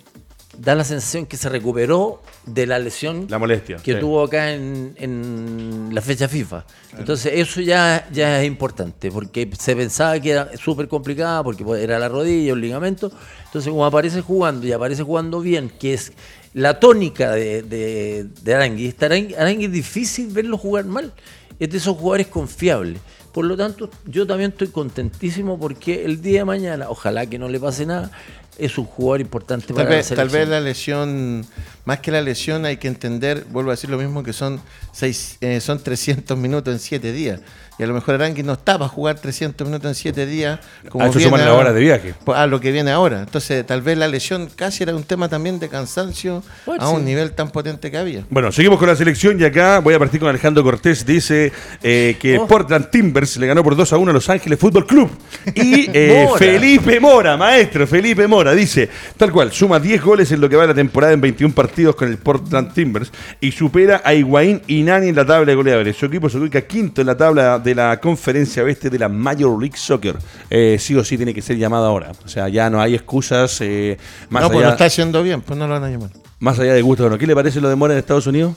[0.56, 3.76] da la sensación que se recuperó de la lesión La molestia.
[3.76, 4.00] que sí.
[4.00, 6.64] tuvo acá en, en la fecha FIFA.
[6.98, 11.98] Entonces eso ya, ya es importante, porque se pensaba que era súper complicada, porque era
[11.98, 13.12] la rodilla, un ligamento.
[13.46, 16.12] Entonces como aparece jugando y aparece jugando bien, que es
[16.52, 21.12] la tónica de, de, de Arangui, Arangui, Arangui es difícil verlo jugar mal.
[21.60, 23.00] Es de esos jugadores confiables.
[23.32, 27.48] Por lo tanto, yo también estoy contentísimo porque el día de mañana, ojalá que no
[27.48, 28.10] le pase nada,
[28.58, 31.46] es un jugador importante Tal para vez, la tal vez la lesión,
[31.84, 34.60] más que la lesión, hay que entender, vuelvo a decir lo mismo, que son,
[34.92, 37.40] seis, eh, son 300 minutos en 7 días.
[37.78, 40.60] Y a lo mejor Arangui no está para jugar 300 minutos en 7 días.
[40.90, 42.14] Como A eso suman las ahora, horas de viaje.
[42.26, 43.20] A lo que viene ahora.
[43.20, 46.42] Entonces, tal vez la lesión casi era un tema también de cansancio
[46.78, 48.26] a un nivel tan potente que había.
[48.28, 51.06] Bueno, seguimos con la selección y acá voy a partir con Alejandro Cortés.
[51.06, 52.46] Dice eh, que Oh.
[52.46, 55.10] Portland Timbers le ganó por 2 a 1 a Los Ángeles Fútbol Club.
[55.54, 56.38] Y eh, Mora.
[56.38, 60.62] Felipe Mora, maestro, Felipe Mora, dice, tal cual, suma 10 goles en lo que va
[60.62, 64.82] de la temporada en 21 partidos con el Portland Timbers y supera a Higuaín y
[64.82, 65.96] Nani en la tabla de goleadores.
[65.96, 69.58] Su equipo se ubica quinto en la tabla de la conferencia oeste de la Major
[69.60, 70.16] League Soccer.
[70.48, 72.12] Eh, sí o sí tiene que ser llamado ahora.
[72.24, 73.60] O sea, ya no hay excusas.
[73.60, 73.96] eh,
[74.28, 76.10] más no, pues lo está haciendo bien, pues no lo van a llamar.
[76.38, 78.54] más allá de gusto, bueno, ¿qué le parece lo de Mora en Estados Unidos?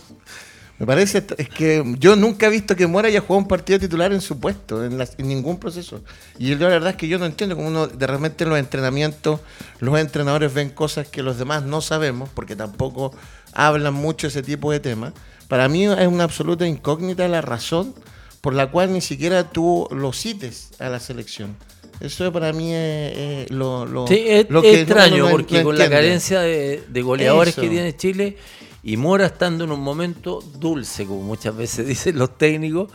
[0.80, 4.12] Me parece es que yo nunca he visto que Mora haya jugado un partido titular
[4.12, 6.02] en su puesto, en, las- en ningún proceso.
[6.40, 8.60] Y yo la verdad es que yo no entiendo cómo uno de repente en los
[8.60, 9.40] entrenamientos
[9.80, 13.14] los entrenadores ven cosas que los demás no sabemos, porque tampoco
[13.54, 15.14] hablan mucho ese tipo de temas.
[15.48, 17.94] Para mí es una absoluta incógnita la razón
[18.42, 21.56] por la cual ni siquiera tú lo cites a la selección.
[22.02, 25.62] Eso para mí es, es lo, lo, Sí, es, lo que extraño no- no porque
[25.64, 27.62] con la carencia de, de goleadores Eso.
[27.62, 28.36] que tiene Chile
[28.84, 32.92] y Mora estando en un momento dulce, como muchas veces dicen los técnicos,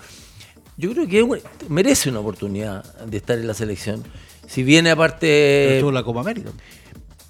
[0.77, 4.05] yo creo que merece una oportunidad de estar en la selección.
[4.47, 5.75] Si viene Pero aparte...
[5.75, 6.51] estuvo en la Copa América.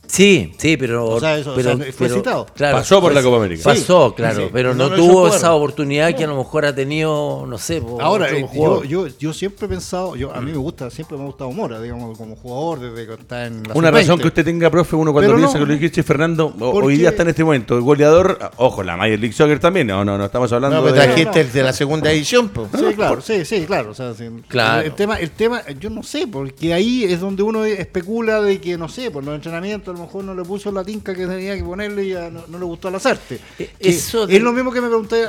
[0.09, 1.05] Sí, sí, pero...
[1.07, 2.47] O sea, eso, o pero, sea, fue pero, citado.
[2.55, 3.62] claro, Pasó por la Copa América.
[3.64, 4.51] Pasó, Sí, claro, sí.
[4.53, 5.35] pero No tuvo jugar.
[5.37, 9.33] esa oportunidad que a lo mejor ha tenido, no sé, Ahora, eh, yo, yo, yo
[9.35, 12.37] siempre he pensado, yo, a mí me gusta, siempre me ha gustado Mora, digamos, como
[12.37, 14.01] jugador, desde que está en la Una sub-20.
[14.01, 15.64] razón que usted tenga, profe, uno cuando Pero piensa no.
[15.64, 18.97] que lo dijiste Fernando, Porque- hoy día está en este momento, el goleador, ojo, la
[18.97, 21.03] Major League Soccer también, no, no, no estamos hablando No, pero de...
[21.07, 22.68] trajiste el de la segunda edición, pues.
[22.75, 23.90] Sí, claro, sí, sí, claro.
[23.90, 24.25] O sea, sí.
[24.49, 24.83] Claro.
[24.87, 28.79] El tema, el tema, yo no sé, porque ahí es donde uno especula de que,
[28.79, 31.62] no sé, por los entrenamientos lo mejor no le puso la tinca que tenía que
[31.64, 33.38] ponerle y ya no, no le gustó al hacerte.
[33.58, 35.28] Eh, Que eso de- Es lo mismo que me pregunté, eh,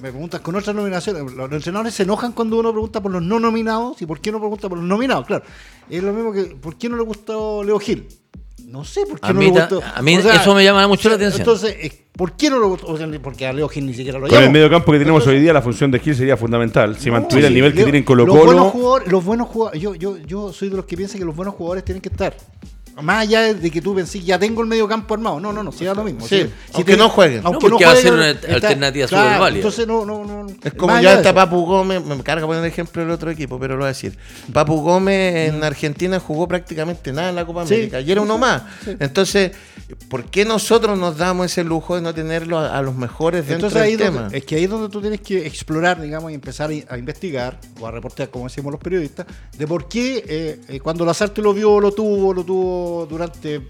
[0.00, 1.22] me preguntas con otras nominaciones.
[1.32, 4.38] Los entrenadores se enojan cuando uno pregunta por los no nominados y por qué no
[4.38, 5.44] pregunta por los nominados, claro.
[5.90, 8.06] Es lo mismo que, ¿por qué no le gustó Leo Gil?
[8.66, 9.82] No sé por qué A no mí le ta- gustó.
[9.94, 11.40] a mí eso me llama mucho la atención.
[11.42, 11.76] Entonces,
[12.16, 12.86] ¿por qué no le gustó?
[12.88, 14.52] O sea, porque a Leo Gil ni siquiera lo Con el llamó.
[14.54, 16.96] medio campo que tenemos Entonces- hoy día, la función de Gil sería fundamental.
[16.98, 19.24] Si no, mantuviera el nivel que Leo- tiene en Colo Los buenos Colo, jugadores, los
[19.24, 22.00] buenos jugadores yo, yo, yo soy de los que piensan que los buenos jugadores tienen
[22.00, 22.34] que estar.
[23.02, 25.40] Más allá de que tú pensís, ya tengo el medio campo armado.
[25.40, 26.20] No, no, no, si da lo mismo.
[26.20, 27.42] Sí, Si- si aunque te- no jueguen.
[27.42, 29.58] No, porque va a ser una alternativa claro, súper válida.
[29.58, 30.46] Entonces, no, no, no.
[30.62, 31.34] Es como más ya está.
[31.34, 34.16] Papu Gómez, me carga poner el ejemplo del otro equipo, pero lo voy a decir.
[34.52, 37.74] Papu Gómez en Argentina jugó prácticamente nada en la Copa Sí.
[37.74, 38.62] América y era uno más.
[39.00, 39.50] Entonces,
[40.08, 43.68] ¿por qué nosotros nos damos ese lujo de no tenerlo a, a los mejores dentro
[43.68, 44.36] Entonces ahí del donde- tema?
[44.36, 47.86] es que ahí es donde tú tienes que explorar, digamos, y empezar a, investigar o
[47.86, 51.80] a reportear, como decimos los periodistas, de por qué eh, eh, cuando Lazarte lo vio,
[51.80, 53.60] lo tuvo, lo tuvo durante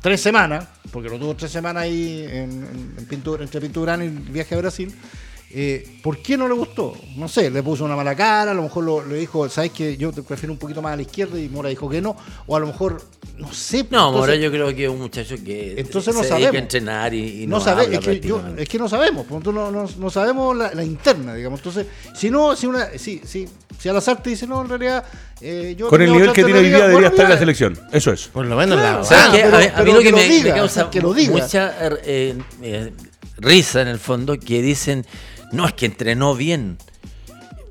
[0.00, 4.06] tres semanas, porque lo tuvo tres semanas ahí en, en- en Pintura, entre Pinturán y
[4.06, 4.94] el viaje a Brasil.
[5.50, 6.94] eh, ¿Por qué no le gustó?
[7.16, 9.96] No sé, le puso una mala cara, a lo mejor lo- le dijo, ¿sabes que
[9.96, 12.54] Yo te prefiero un poquito más a la izquierda y Mora dijo que no, o
[12.56, 13.02] a lo mejor,
[13.38, 13.78] no sé.
[13.90, 16.52] No, entonces- Mora yo creo que es un muchacho que Entonces no se sabemos.
[16.52, 18.88] dedica a entrenar y, y no, no, sabe- habla es, que yo- es que no
[18.88, 21.60] sabemos, por lo tanto, no, no- no sabemos la, la interna, digamos.
[21.60, 23.48] Entonces, si no, si una, si, si,
[23.78, 25.04] si al azar te dice, no, en realidad,
[25.40, 27.78] eh, yo con el nivel que tiene hoy día alternativa", debería estar en la selección.
[27.92, 28.26] Eso es.
[28.28, 29.44] Por lo menos Claro, la o sea, ¿Sabes qué?
[29.46, 31.00] pero- a, mí- a mí pero lo que que, lo me, diga, me causa que
[31.00, 31.32] lo diga.
[31.32, 31.74] mucha
[32.04, 32.92] eh, eh,
[33.38, 35.06] risa en el fondo que dicen,
[35.52, 36.76] no, es que entrenó bien.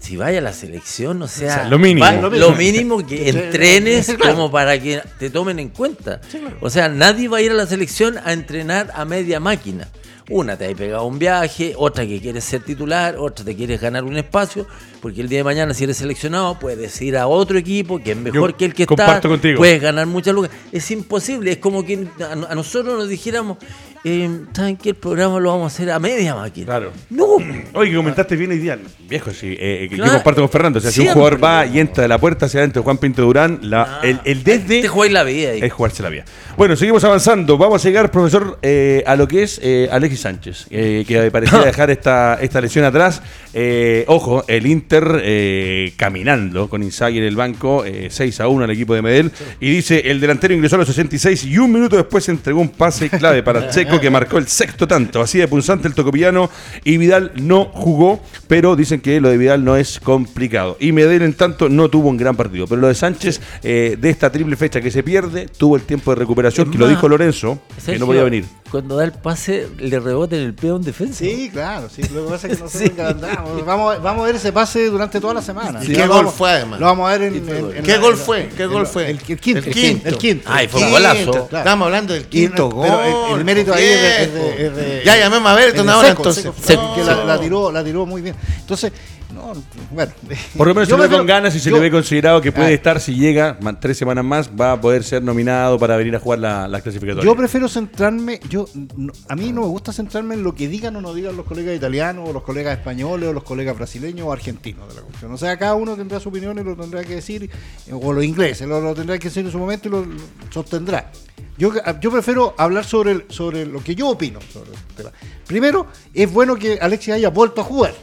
[0.07, 2.05] Si vaya a la selección, o sea, O sea, lo mínimo.
[2.05, 3.05] va- Lo lo, mínimo.
[3.05, 6.21] que entrenes como para que te tomen en cuenta.
[6.61, 9.89] O sea, nadie va a ir a la selección a entrenar a media máquina.
[10.29, 14.05] Una te ha pegado un viaje, otra que quieres ser titular, otra te quieres ganar
[14.05, 14.65] un espacio,
[15.01, 18.17] porque el día de mañana si eres seleccionado puedes ir a otro equipo que es
[18.17, 19.57] mejor Yo que el que está, comparto contigo.
[19.57, 20.51] puedes ganar muchas lucas.
[20.71, 23.57] Es imposible, es como que a, a nosotros nos dijéramos,
[24.03, 24.89] eh, ¿saben qué?
[24.89, 26.65] El programa lo vamos a hacer a media máquina.
[26.65, 26.91] Claro.
[27.09, 27.37] No,
[27.73, 28.77] Oye, que comentaste bien hoy día,
[29.09, 30.19] viejo, sí, eh, eh, que yo Claro.
[30.19, 30.79] comparto con Fernando.
[30.79, 33.21] O sea, si un jugador va y entra de la puerta hacia adentro, Juan Pinto
[33.23, 35.59] Durán, la, el, el desde te jugáis la vida ahí.
[35.61, 36.25] es jugarse la vida.
[36.55, 37.57] Bueno, seguimos avanzando.
[37.57, 41.59] Vamos a llegar, profesor, eh, a lo que es eh, Alexis Sánchez, eh, que parecía
[41.59, 43.21] dejar esta, esta lesión atrás.
[43.53, 48.63] Eh, ojo, el Inter eh, caminando con Inzaghi en el banco, eh, 6 a 1
[48.63, 49.31] al equipo de Medel.
[49.59, 53.09] Y dice, el delantero ingresó a los 66 y un minuto después entregó un pase
[53.09, 55.21] clave para Checo que marcó el sexto tanto.
[55.21, 56.49] Así de punzante el tocopillano
[56.83, 60.77] y Vidal no jugó, pero dicen que lo de Vidal no es complicado.
[60.79, 62.67] Y Medel, en tanto, no tuvo un gran partido.
[62.67, 66.11] Pero lo de Sánchez, eh, de esta triple fecha que se pierde, tuvo el tiempo
[66.11, 68.45] de recuperación, Es que lo dijo Lorenzo, que no podía venir.
[68.71, 71.19] Cuando da el pase le rebota en el pie a un defensa.
[71.19, 72.01] Sí, claro, sí.
[72.13, 73.65] Lo que pasa es que nosotros engrandamos.
[73.65, 75.83] Vamos, a- vamos a ver ese pase durante toda la semana.
[75.83, 76.79] ¿Y Ya qué gol vamos- fue, además?
[76.79, 77.75] Lo vamos a ver en, ¿Qué en- gol?
[77.75, 78.49] en ¿Qué la- gol en la- fue?
[78.55, 79.03] ¿Qué gol fue?
[79.09, 79.59] El, el quinto.
[79.67, 80.07] El quinto.
[80.09, 80.49] El quinto.
[80.51, 81.31] Ay, fue un golazo.
[81.47, 81.57] Claro.
[81.57, 82.87] Estamos hablando del quinto Y- gol.
[82.87, 85.63] pero el- el mérito ahí es de- es de- es de- Ya llamemos a de
[85.91, 86.43] ahora Seco, entonces.
[86.43, 86.95] Seco, Seco.
[86.95, 88.35] que la, la tiró, la tiró muy bien.
[88.59, 88.91] Entonces,
[89.33, 89.53] no,
[89.91, 90.11] bueno.
[90.57, 92.51] Por lo menos se le ve con ganas y se yo- le ve considerado que
[92.51, 92.71] puede Ah.
[92.71, 96.39] estar, si llega tres semanas más, va a poder ser nominado para venir a jugar
[96.39, 97.23] la, la clasificatoria.
[97.29, 100.95] Yo prefiero centrarme, yo no- a mí no me gusta centrarme en lo que digan
[100.95, 104.31] o no digan los colegas italianos, o los colegas españoles, o los colegas brasileños o
[104.31, 105.31] argentinos de la cuestión.
[105.31, 107.49] O sea, cada uno tendrá su opinión y lo tendrá que decir,
[107.91, 110.15] o los ingleses lo, lo tendrá que decir en su momento y lo, lo
[110.49, 111.11] sostendrá.
[111.57, 115.11] Yo, yo prefiero hablar sobre, el- sobre lo que yo opino sobre el tema.
[115.47, 117.93] Primero, es bueno que Alexis haya vuelto a jugar.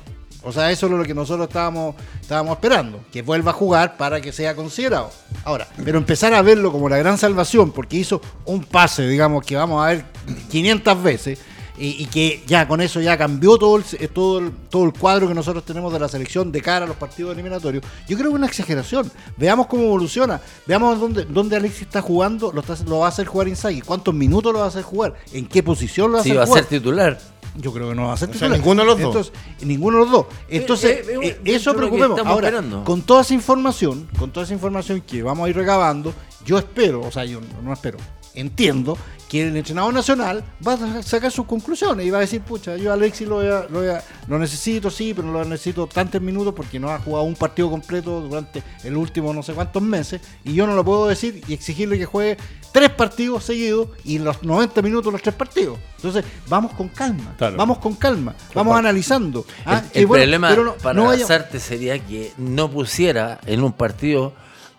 [0.44, 4.20] O sea, eso es lo que nosotros estábamos, estábamos esperando, que vuelva a jugar para
[4.20, 5.10] que sea considerado.
[5.44, 9.56] Ahora, pero empezar a verlo como la gran salvación, porque hizo un pase, digamos, que
[9.56, 10.04] vamos a ver
[10.50, 11.38] 500 veces,
[11.76, 14.92] y, y que ya con eso ya cambió todo el, eh, todo, el, todo el
[14.92, 17.82] cuadro que nosotros tenemos de la selección de cara a los partidos eliminatorios.
[18.08, 19.10] Yo creo que es una exageración.
[19.36, 23.26] Veamos cómo evoluciona, veamos dónde, dónde Alexis está jugando, lo, está- lo va a hacer
[23.26, 26.22] jugar Inzaghi, cuántos minutos lo va a hacer jugar, en qué posición lo va a
[26.22, 27.18] Sí, hacer va a ser titular.
[27.56, 29.06] Yo creo que no va a ser O sea, ninguno de los dos.
[29.32, 29.32] Entonces,
[29.66, 30.26] ninguno de los dos.
[30.48, 32.10] Entonces, eh, eh, eh, eso preocupemos.
[32.18, 32.84] estamos Ahora, esperando.
[32.84, 36.12] con toda esa información, con toda esa información que vamos a ir recabando,
[36.44, 37.98] yo espero, o sea, yo no, no espero,
[38.34, 42.76] entiendo que el entrenador nacional va a sacar sus conclusiones y va a decir, pucha,
[42.76, 45.44] yo a Alexis lo, voy a- lo, voy a- lo necesito, sí, pero no lo
[45.44, 49.52] necesito tantos minutos porque no ha jugado un partido completo durante el último no sé
[49.54, 52.36] cuántos meses y yo no lo puedo decir y exigirle que juegue
[52.74, 55.78] tres partidos seguidos y los 90 minutos los tres partidos.
[55.94, 57.56] Entonces, vamos con calma, Claro.
[57.56, 59.46] vamos con calma, vamos analizando.
[59.64, 61.24] Ah, el que el bueno, problema pero no- para no vaya-
[61.60, 64.32] sería que no pusiera en un partido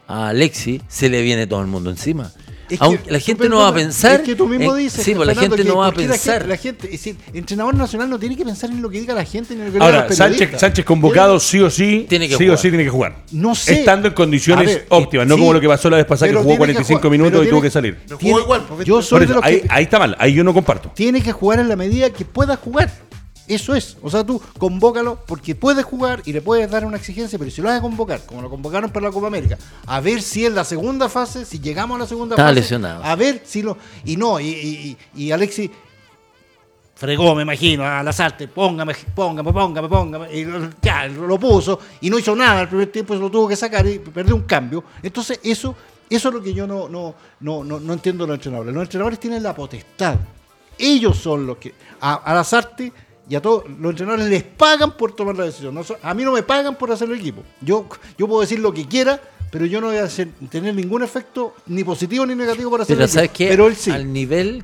[0.10, 2.34] a Alexis, se le viene todo el mundo encima.
[2.70, 4.16] Es que Aunque la gente no va a pe- pensar.
[4.22, 5.04] Es que tú mismo dices.
[5.04, 6.34] Sí, pues la gente que- no va a la pensar.
[6.42, 9.00] gente- La gente, es decir, el entrenador nacional no tiene que pensar en lo que
[9.00, 10.12] diga la gente ni en lo que digan Ahora,
[10.58, 12.58] Sánchez, convocado sí o sí, Tiene que sí o jugar.
[12.60, 13.18] sí tiene que jugar.
[13.32, 13.80] No sé.
[13.80, 16.32] Estando en condiciones ver, óptimas, eh, no sí, como lo que pasó la vez pasada
[16.32, 18.00] que jugó tiene que 45 jugar- minutos y tuvo que salir.
[18.20, 20.54] Jugó igual, porque yo soy de los ahí, que ahí está mal, ahí yo no
[20.54, 20.92] comparto.
[20.96, 22.92] tiene que jugar en la medida que pueda jugar.
[23.48, 23.98] Eso es.
[24.02, 27.62] O sea, tú convócalo porque puede jugar y le puedes dar una exigencia, pero si
[27.62, 30.56] lo vas a convocar, como lo convocaron para la Copa América, a ver si en
[30.56, 33.04] la segunda fase, si llegamos a la segunda Estaba fase, lesionado.
[33.04, 33.78] a ver si lo.
[34.04, 35.70] Y no, y, y, y- Alexis
[36.96, 41.80] fregó, me imagino, a las artes, póngame, póngame, póngame, póngame, y lo- ya, lo puso,
[42.02, 44.44] y no hizo nada, el primer tiempo se lo tuvo que sacar y perdió un
[44.44, 44.84] cambio.
[45.04, 45.76] Entonces, eso,
[46.10, 48.74] eso es lo que yo no, no, no, no, no entiendo de los entrenadores.
[48.74, 50.16] Los entrenadores tienen la potestad.
[50.78, 52.92] Ellos son los que, a, a las artes
[53.30, 55.74] y a todos los entrenadores les pagan por tomar la decisión.
[55.74, 57.44] No a mí no me pagan por hacer el equipo.
[57.62, 59.20] Yo, yo puedo decir lo que quiera,
[59.52, 62.96] pero yo no voy a hacer- tener ningún efecto ni positivo ni negativo por hacer
[62.96, 63.38] Pero el ¿sabes equipo.
[63.38, 63.48] qué?
[63.50, 63.92] Pero él sí.
[63.92, 64.64] Al nivel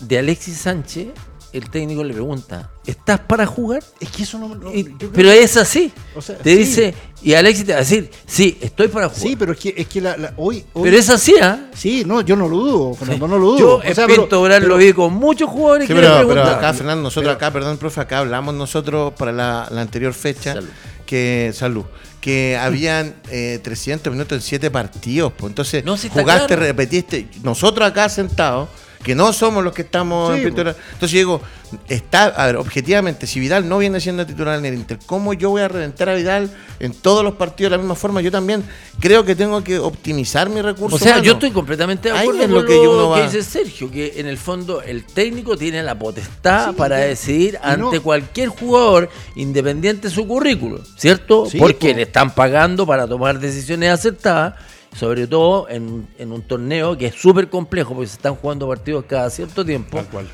[0.00, 1.08] de Alexis Sánchez,
[1.52, 3.82] el técnico le pregunta: ¿estás para jugar?
[4.00, 5.92] Es que eso no, no- Y- pero es así.
[6.14, 6.56] O sea, te sí.
[6.58, 9.22] dice, y Alexis te va a decir: Sí, estoy para jugar.
[9.22, 11.68] Sí, pero es que, es que la, la- hoy, hoy- Pero es así, ¿ah?
[11.74, 13.58] Sí, no, yo no lo dudo, Fernando, no lo dudo.
[13.58, 16.00] Yo O en sea, Pinto pero- Oral pero- lo vi con muchos jugadores Sí, que
[16.00, 19.68] pero, le pero acá, Fernando, nosotros Pero- acá, perdón, profe, acá hablamos nosotros para la,
[19.70, 20.68] la anterior fecha Salud.
[21.06, 21.84] que salud
[22.20, 25.32] que habían eh, 300 minutos en 7 partidos.
[25.34, 25.50] Pues.
[25.52, 26.62] Entonces, No, jugaste, claro.
[26.62, 27.28] repetiste.
[27.42, 28.68] Nosotros acá sentados,
[29.02, 30.76] que no somos los que estamos Sí, en Oral.
[30.92, 31.40] Entonces, yo digo,
[31.88, 35.48] está, a ver, objetivamente, si Vidal no viene siendo titular en el Inter, ¿cómo yo
[35.50, 38.20] voy a reventar a Vidal en todos los partidos de la misma forma?
[38.20, 38.62] Yo también
[39.00, 40.96] creo que tengo que optimizar mi recurso.
[40.96, 43.42] O sea, yo estoy completamente de acuerdo con lo lo que que, uno va- dice
[43.42, 48.02] Sergio, que en el fondo el técnico tiene la potestad Sí, para decidir ante no-
[48.02, 51.46] cualquier jugador, independiente de su currículo, ¿cierto?
[51.48, 51.96] Sí, Porque po.
[51.96, 54.54] le están pagando para tomar decisiones acertadas,
[54.94, 59.04] sobre todo en, en un torneo que es súper complejo, porque se están jugando partidos
[59.08, 59.96] cada cierto tiempo.
[59.98, 60.28] Tal cual.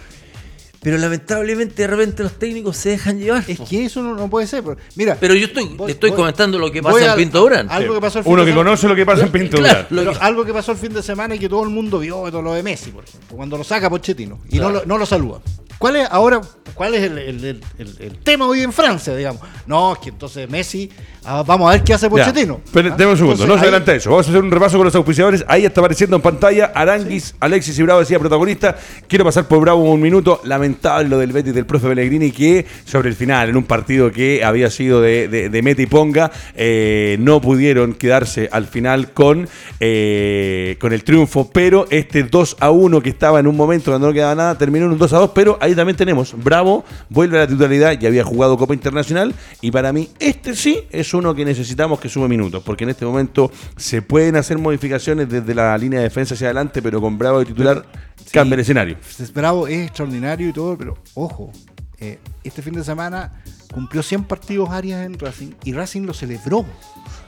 [0.83, 3.43] Pero lamentablemente de repente los técnicos se dejan llevar.
[3.49, 4.63] Es que eso no, no puede ser.
[4.63, 7.69] pero- Mira, Pero yo estoy, voy- estoy voy- comentando lo que pasa en Pinto Durán.
[7.71, 8.71] Algo que pasó el fin Uno de que semana.
[8.71, 9.87] conoce lo que pasa en Pinto Claro, Durán.
[9.91, 11.99] lo Pero que- algo que pasó el fin de semana y que todo el mundo
[11.99, 14.97] vio todo lo de Messi, por ejemplo, cuando lo saca Pochettino y no, lo, no
[14.97, 15.41] lo saluda.
[15.79, 16.41] ¿Cuál es ahora,
[16.77, 19.43] cuál es el, el- el- el- el tema hoy en Francia, digamos?
[19.67, 20.89] No, es que entonces Messi,
[21.25, 22.61] ah, vamos a ver qué hace Ya, Pochettino.
[22.73, 22.97] pero ¿Ah?
[22.97, 24.11] deme un segundo, Entonces, no se adelanta eso.
[24.11, 25.45] Vamos a hacer un repaso con los auspiciadores.
[25.49, 28.77] Ahí está apareciendo en pantalla Aranguis, Alexis y Bravo decía protagonista.
[29.09, 30.41] Quiero pasar por Bravo un minuto.
[30.45, 34.45] Lamentable lo del Betis del profe Pellegrini que sobre el final, en un partido que
[34.45, 39.49] había sido de, de, de meta y ponga, eh, no pudieron quedarse al final con,
[39.81, 41.51] eh, con el triunfo.
[41.53, 44.87] Pero este 2 a 1 que estaba en un momento cuando no quedaba nada, terminó
[44.87, 45.31] en un 2 a 2.
[45.35, 49.33] Pero ahí también tenemos Bravo Bravo vuelve a la titularidad, ya había jugado Copa Internacional
[49.61, 53.05] y para mí este sí es uno que necesitamos que sume minutos, porque en este
[53.05, 57.39] momento se pueden hacer modificaciones desde la línea de defensa hacia adelante, pero con Bravo
[57.39, 57.85] de titular
[58.33, 58.97] cambia el escenario.
[59.19, 61.53] Es Bravo es extraordinario y todo, pero ojo,
[61.99, 63.33] eh, este fin de semana
[63.73, 66.65] cumplió 100 partidos Arias en Racing y Racing lo celebró.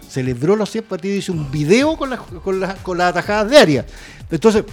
[0.08, 3.58] Celebró los 100 partidos, hizo un video con las con las con las atajadas de
[3.58, 3.86] Arias.
[4.30, 4.64] Entonces,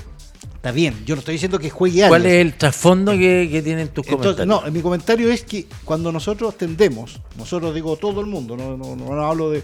[0.54, 2.10] está bien, yo no estoy diciendo que juegue Arias.
[2.10, 4.66] ¿Cuál es el trasfondo que, que tienen tus Entonces, comentarios?
[4.66, 8.96] no, mi comentario es que cuando nosotros tendemos, nosotros digo todo el mundo, no, no,
[8.96, 9.64] no, no hablo de.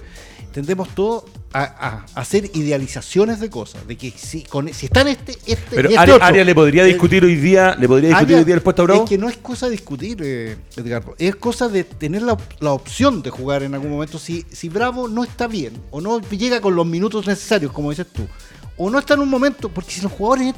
[0.52, 3.88] Tendemos todo a, a hacer idealizaciones de cosas.
[3.88, 5.32] De que si, con, si está en este.
[5.46, 8.44] este Pero este otro, Arias le podría eh, discutir hoy día, le podría discutir hoy
[8.44, 9.04] día el puesto a Bravo.
[9.06, 11.16] Es que no es cosa de discutir, eh, Edgardo.
[11.18, 14.20] Es cosa de tener la, la opción de jugar en algún momento.
[14.20, 18.08] Si, si Bravo no está bien o no llega con los minutos necesarios, como dices
[18.12, 18.28] tú,
[18.84, 20.56] o no está en un momento, porque si los jugadores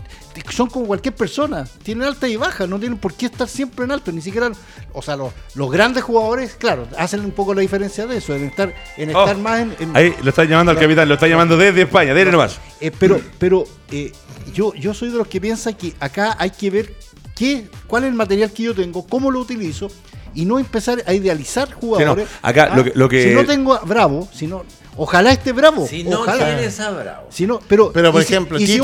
[0.52, 3.92] son como cualquier persona, tienen alta y baja, no tienen por qué estar siempre en
[3.92, 4.50] alto, ni siquiera,
[4.94, 8.46] o sea, los, los grandes jugadores, claro, hacen un poco la diferencia de eso, en
[8.46, 11.28] estar, en Oh, estar más en, en- Ahí lo está llamando al capitán, lo está
[11.28, 12.60] llamando desde España, dele nomás.
[12.80, 14.12] eh, pero pero eh,
[14.54, 16.94] yo, yo soy de los que piensa que acá hay que ver
[17.36, 19.90] qué, cuál es el material que yo tengo, cómo lo utilizo
[20.36, 22.28] y no empezar a idealizar jugadores.
[22.42, 24.64] Ah, acá lo que- lo que- Si no tengo a Bravo, si no,
[24.98, 25.88] ojalá esté Bravo.
[25.88, 26.46] Si no ojalá.
[26.56, 27.28] tienes a Bravo.
[27.30, 28.82] Si no, pero, Pero, por y si- ejemplo, y si,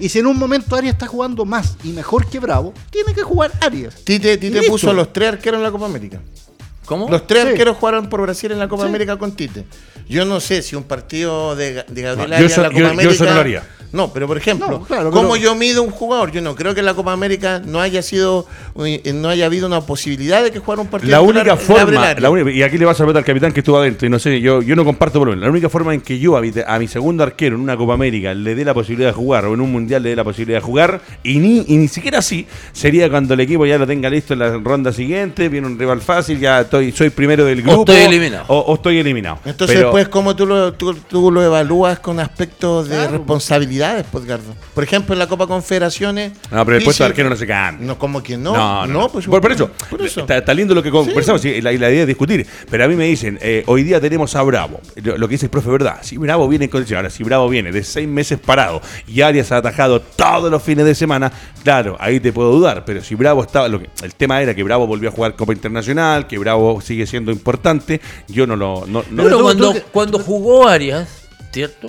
[0.00, 3.22] y si en un momento Arias está jugando más y mejor que Bravo, tiene que
[3.22, 3.94] jugar Arias.
[4.04, 6.20] Tite, Tite puso a los tres arqueros en la Copa América.
[6.86, 7.08] ¿Cómo?
[7.10, 7.48] Los tres Sí.
[7.50, 8.88] arqueros jugaron por Brasil en la Copa Sí.
[8.88, 9.64] América con Tite.
[10.08, 12.78] Yo no sé si un partido de, de Gabriel No, yo eso- en la Copa
[12.80, 13.14] yo- yo América.
[13.14, 13.62] eso no lo haría.
[13.92, 16.30] No, pero por ejemplo, No, claro, ¿cómo pero- yo mido un jugador?
[16.32, 18.44] Yo no creo que en la Copa América no haya sido,
[18.84, 21.12] eh, no haya habido una posibilidad de que jugara un partido.
[21.12, 23.60] La única Gabriel forma, la única- y aquí le vas a meter al capitán que
[23.60, 25.44] estuvo adentro, y no sé, yo, yo no comparto por lo menos.
[25.46, 27.94] La única forma en que yo a mi, a mi segundo arquero en una Copa
[27.94, 30.58] América le dé la posibilidad de jugar, o en un mundial le dé la posibilidad
[30.58, 34.10] de jugar, y ni, y ni siquiera así, sería cuando el equipo ya lo tenga
[34.10, 37.80] listo en la ronda siguiente, viene un rival fácil, ya estoy, soy primero del grupo.
[37.80, 38.44] estoy eliminado.
[38.48, 39.38] O, o estoy eliminado.
[39.44, 43.12] Entonces, Pero- después, ¿cómo tú lo, tú, tú lo evalúas con aspectos de Claro.
[43.12, 44.54] responsabilidades, pues, Edgardo?
[44.74, 46.32] Por ejemplo, en la Copa Confederaciones.
[46.50, 47.86] No, pero el puesto de arquero no se cambia.
[47.86, 48.86] No, como que no.
[48.86, 50.20] No, pues, por, por eso, por eso.
[50.20, 52.46] Está, está lindo lo que conversamos, y la, y la idea es discutir.
[52.70, 54.80] Pero a mí me dicen, eh, hoy día tenemos a Bravo.
[55.02, 55.98] Lo, lo que dice el profe, ¿verdad?
[56.02, 59.52] Si Bravo viene en condición, ahora si Bravo viene de seis meses parado y Arias
[59.52, 61.30] ha atajado todos los fines de semana,
[61.62, 62.84] claro, ahí te puedo dudar.
[62.84, 65.52] Pero si Bravo estaba, lo que, el tema era que Bravo volvió a jugar Copa
[65.52, 68.84] Internacional, que Bravo sigue siendo importante, yo no lo.
[68.86, 71.08] No, no- Pero cuando, cuando jugó Arias,
[71.52, 71.88] ¿cierto?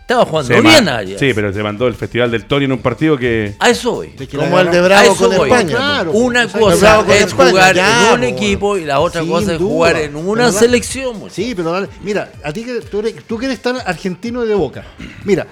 [0.00, 1.18] Estaba jugando se bien Arias.
[1.18, 3.56] Sí, pero se mandó el Festival del Tony en un partido que.
[3.58, 4.14] A eso voy.
[4.36, 5.50] Como el de Bravo eso con voy.
[5.50, 5.76] España.
[5.76, 6.10] Claro.
[6.12, 9.52] Una cosa es España, jugar ya, en un po, equipo y la otra Sin cosa
[9.54, 9.68] es duda.
[9.68, 11.22] jugar en una Pero selección.
[11.28, 11.88] Sí, pero dale.
[12.04, 14.84] Mira, a ti que tú, eres, tú que eres tan argentino de boca.
[15.24, 15.44] Mira,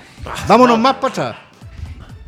[0.46, 1.36] vámonos más para atrás.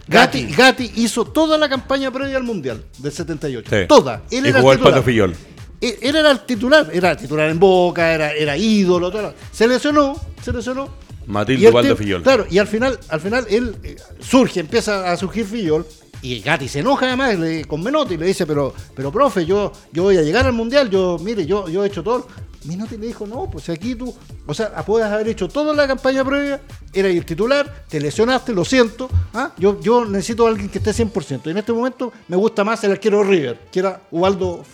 [0.09, 3.69] Gatti, Gatti hizo toda la campaña previa al Mundial del 78.
[3.71, 3.87] Sí.
[3.89, 4.23] Toda.
[4.33, 5.03] Él y era jugó el el Pato.
[5.03, 5.35] Fillol.
[5.81, 9.35] Él, él era el titular, era el titular en Boca, era, era ídolo, todo.
[9.53, 10.89] Se lesionó, se lesionó.
[11.27, 12.23] Matildo Y el Baldo te- Fillol.
[12.23, 15.85] Claro, y al final, al final él eh, surge, empieza a surgir Fillol.
[16.23, 19.71] Y Gatti se enoja además le- con Menotti y le dice, pero, pero profe, yo,
[19.93, 22.27] yo voy a llegar al mundial, yo, mire, yo, yo he hecho todo.
[22.67, 24.15] Menotti le dijo, no, pues aquí tú,
[24.47, 26.61] o sea, puedes haber hecho toda la campaña previa,
[26.93, 29.53] era el titular, te lesionaste, lo siento, ¿ah?
[29.59, 31.43] yo, yo necesito a alguien que esté 100%.
[31.47, 34.65] Y en este momento me gusta más el arquero River, que era Ubaldo.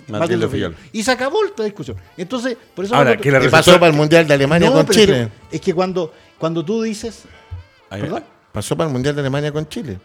[0.50, 0.76] Fillol.
[0.92, 1.96] Y se acabó esta discusión.
[2.16, 2.94] Entonces, por eso...
[2.94, 5.06] Ahora, que la ¿Qué resultó- pasó para el Mundial de Alemania No, con pero es
[5.06, 5.28] que- Chile?
[5.50, 7.22] Es que, cuando, cuando tú dices,
[7.90, 8.24] Ahí- ¿perdón?
[8.52, 9.98] Pasó para el Mundial de Alemania con Chile.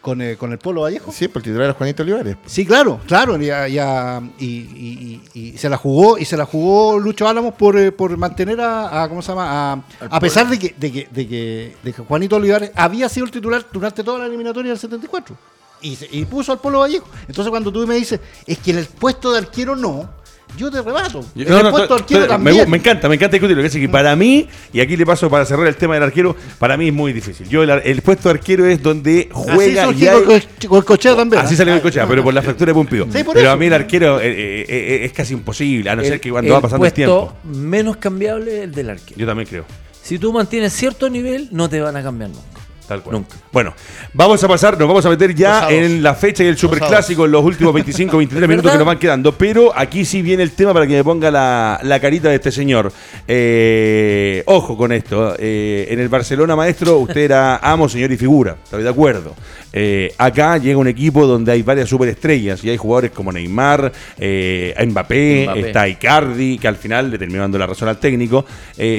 [0.00, 1.12] Con, el- con el Polo Vallejo.
[1.12, 2.36] Sí, por el titular era Juanito Olivares.
[2.46, 6.46] Sí, claro, claro, ya, ya- y, y- y- y se la jugó y se la
[6.46, 9.72] jugó Lucho Álamos por, eh, por mantener a, a- ¿cómo se llama?
[9.72, 13.26] A, a pesar de que, de que, de que, de que Juanito Olivares había sido
[13.26, 15.36] el titular durante toda la eliminatoria del 74
[15.82, 17.06] y, se- y puso al Polo Vallejo.
[17.28, 20.08] Entonces cuando tú me dices es que en el puesto de arquero no,
[20.56, 21.24] yo te rebato.
[21.34, 22.56] Yo- no, el no, puesto to- de arquero to- me, también.
[22.66, 23.62] gu- me encanta, me encanta discutirlo.
[23.62, 26.36] Que es que para mí, y aquí le paso para cerrar el tema del arquero,
[26.58, 27.48] para mí es muy difícil.
[27.48, 31.42] Yo el, puesto de arquero es donde juega Así y hay- con cocheo también.
[31.42, 33.04] Así salió el cochea, pero por la fractura de Pumpido.
[33.06, 33.50] Sí, pero eso.
[33.50, 36.52] a mí el arquero eh, eh, eh, es casi imposible, a no ser que cuando
[36.52, 37.60] va pasando el puesto tiempo.
[37.68, 39.18] menos cambiable es el del arquero.
[39.18, 39.64] Yo también creo.
[40.02, 42.59] Si tú mantienes cierto nivel, no te van a cambiar nunca.
[42.90, 43.18] Tal cual.
[43.18, 43.36] Nunca.
[43.52, 43.72] Bueno,
[44.12, 47.30] vamos a pasar, nos vamos a meter ya en la fecha y el superclásico en
[47.30, 49.30] los últimos 25, 23 minutos que nos van quedando.
[49.30, 52.50] Pero aquí sí viene el tema para que me ponga la, la carita de este
[52.50, 52.92] señor.
[53.28, 55.36] Eh, ojo con esto.
[55.38, 58.56] eh, en el Barcelona, maestro, usted era amo, señor y figura.
[58.64, 59.36] Estoy de acuerdo.
[59.72, 64.84] Eh, acá llega un equipo donde hay varias superestrellas y hay jugadores como Neymar, Mbappé,
[64.86, 65.60] Mbappé.
[65.60, 68.44] está Icardi, que al final le terminó dando la razón al técnico.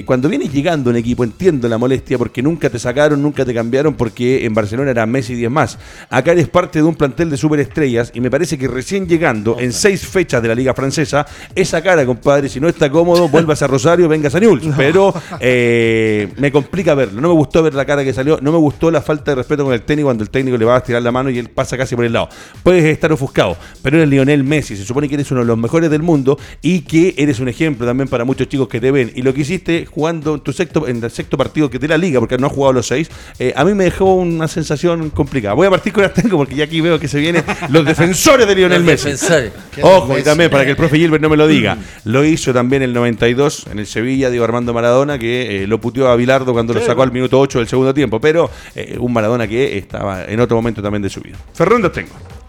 [0.06, 3.81] Cuando vienes llegando un equipo, entiendo la molestia porque nunca te sacaron, nunca te cambiaron
[3.82, 5.80] quedaron porque en Barcelona era Messi y 10 más.
[6.10, 9.74] Acá eres parte de un plantel de superestrellas y me parece que recién llegando en
[9.74, 11.26] seis fechas de la Liga Francesa,
[11.56, 14.76] esa cara, compadre, si no está cómodo, vuelvas a Rosario, vengas a Newell's.
[14.78, 17.22] Pero eh, me complica verlo.
[17.22, 19.64] No me gustó ver la cara que salió, no me gustó la falta de respeto
[19.64, 21.78] con el técnico cuando el técnico le va a tirar la mano y él pasa
[21.78, 22.30] casi por el lado.
[22.64, 25.90] Puedes estar ofuscado, pero eres Lionel Messi, se supone que eres uno de los mejores
[25.90, 29.12] del mundo y que eres un ejemplo también para muchos chicos que te ven.
[29.16, 31.98] Y lo que hiciste jugando en tu sexto, en el sexto partido que de la
[31.98, 33.10] liga, porque no has jugado los seis,
[33.40, 35.54] eh, a mí me dejó una sensación complicada.
[35.54, 38.56] Voy a partir con tengo porque ya aquí veo que se vienen los defensores de
[38.56, 39.12] Lionel Messi.
[39.12, 39.52] defensores.
[39.82, 42.82] Ojo, y también para que el profe Gilbert no me lo diga, lo hizo también
[42.82, 46.74] el 92 en el Sevilla, Diego Armando Maradona, que eh, lo puteó a Bilardo cuando
[46.74, 50.40] lo sacó al minuto 8 del segundo tiempo, pero eh, un Maradona que estaba en
[50.40, 51.38] otro momento también de su vida.
[51.54, 52.41] Fernando tengo.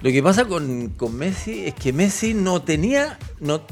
[0.00, 3.18] Lo que pasa con, Messi es que Messi no tenía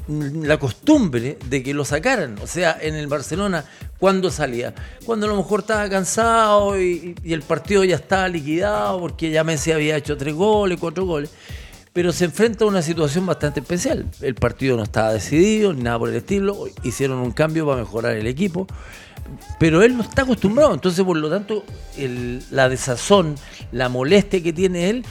[0.09, 2.37] la costumbre de que lo sacaran.
[2.43, 3.65] O sea, en el Barcelona,
[3.99, 4.75] cuando salía?
[5.05, 9.71] Cuando a lo mejor estaba cansado y, el partido ya estaba liquidado porque ya Messi
[9.71, 11.31] había hecho tres goles, cuatro goles.
[11.93, 14.07] Pero se enfrenta a una situación bastante especial.
[14.21, 16.67] El partido no estaba decidido, nada por el estilo.
[16.83, 18.67] Hicieron un cambio para mejorar el equipo.
[19.61, 20.75] Pero él no está acostumbrado.
[20.75, 21.65] Entonces, por lo tanto,
[22.51, 23.37] la desazón,
[23.71, 25.05] la molestia que tiene él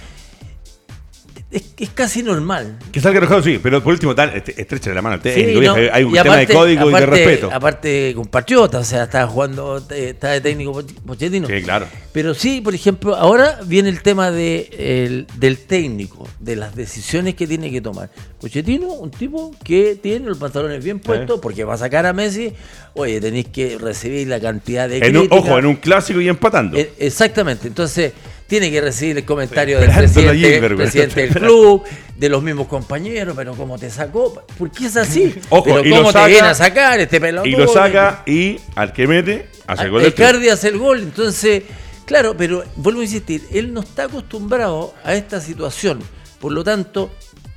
[1.55, 2.77] es, es casi normal.
[2.91, 5.61] Que salga enojado, sí, pero por último, tal, est- estrechale la mano al Sí, técnico.
[5.61, 7.49] no, Hay un y tema aparte- de código y de respeto.
[7.51, 11.47] Aparte con Patriota, o sea, estaba jugando, eh, estaba de técnico Poch- Pochettino.
[11.47, 11.87] Sí, claro.
[12.11, 17.35] Pero sí, por ejemplo, ahora viene el tema de, el- del técnico, de las decisiones
[17.35, 18.09] que tiene que tomar.
[18.39, 22.53] Pochettino, un tipo que tiene los pantalones bien puestos, porque va a sacar a Messi,
[22.93, 26.77] oye, tenéis que recibir la cantidad de En un- ojo, en un clásico y empatando.
[26.77, 28.13] Eh, Exactamente, entonces
[28.47, 31.83] tiene que recibir el comentario del presidente, pero- presidente del club,
[32.15, 35.33] de los mismos compañeros, pero cómo te sacó, ¿por qué es así?
[35.49, 37.51] Ojo, pero y lo cómo saca- te viene a sacar este pelotudo.
[37.51, 40.99] y lo saca y al que mete, hace el gol El Cardi hace el gol,
[40.99, 41.63] entonces,
[42.05, 45.99] claro, pero vuelvo a insistir, él no está acostumbrado a esta situación,
[46.39, 47.11] por lo tanto,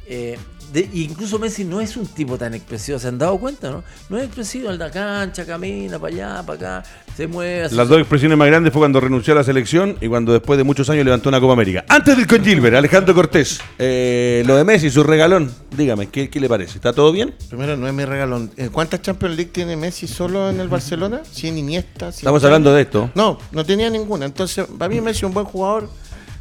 [0.07, 0.39] eh,
[0.73, 3.85] de- incluso Messi no es un tipo tan expresivo, ¿se han dado cuenta, no?
[4.09, 7.69] No es expresivo, en la cancha, camina para allá, para acá, se mueve.
[7.75, 10.65] Las dos expresiones más grandes fue cuando renunció a la selección y cuando después de
[10.65, 11.85] muchos años levantó una Copa América.
[11.89, 16.41] Antes del con Gilbert, Alejandro Cortés, eh, lo de Messi, su regalón, dígame, ¿qué, qué
[16.41, 16.77] le parece?
[16.77, 17.35] ¿Está todo bien?
[17.49, 18.51] Primero, no es mi regalón.
[18.57, 21.23] Eh, ¿Cuántas Champions League tiene Messi solo en el Barcelona?
[21.31, 22.13] 100 Iniesta.
[22.13, 23.11] 100 Estamos hablando de esto.
[23.15, 24.27] No, no tenía ninguna.
[24.27, 25.89] Entonces, para mí Messi es un buen jugador,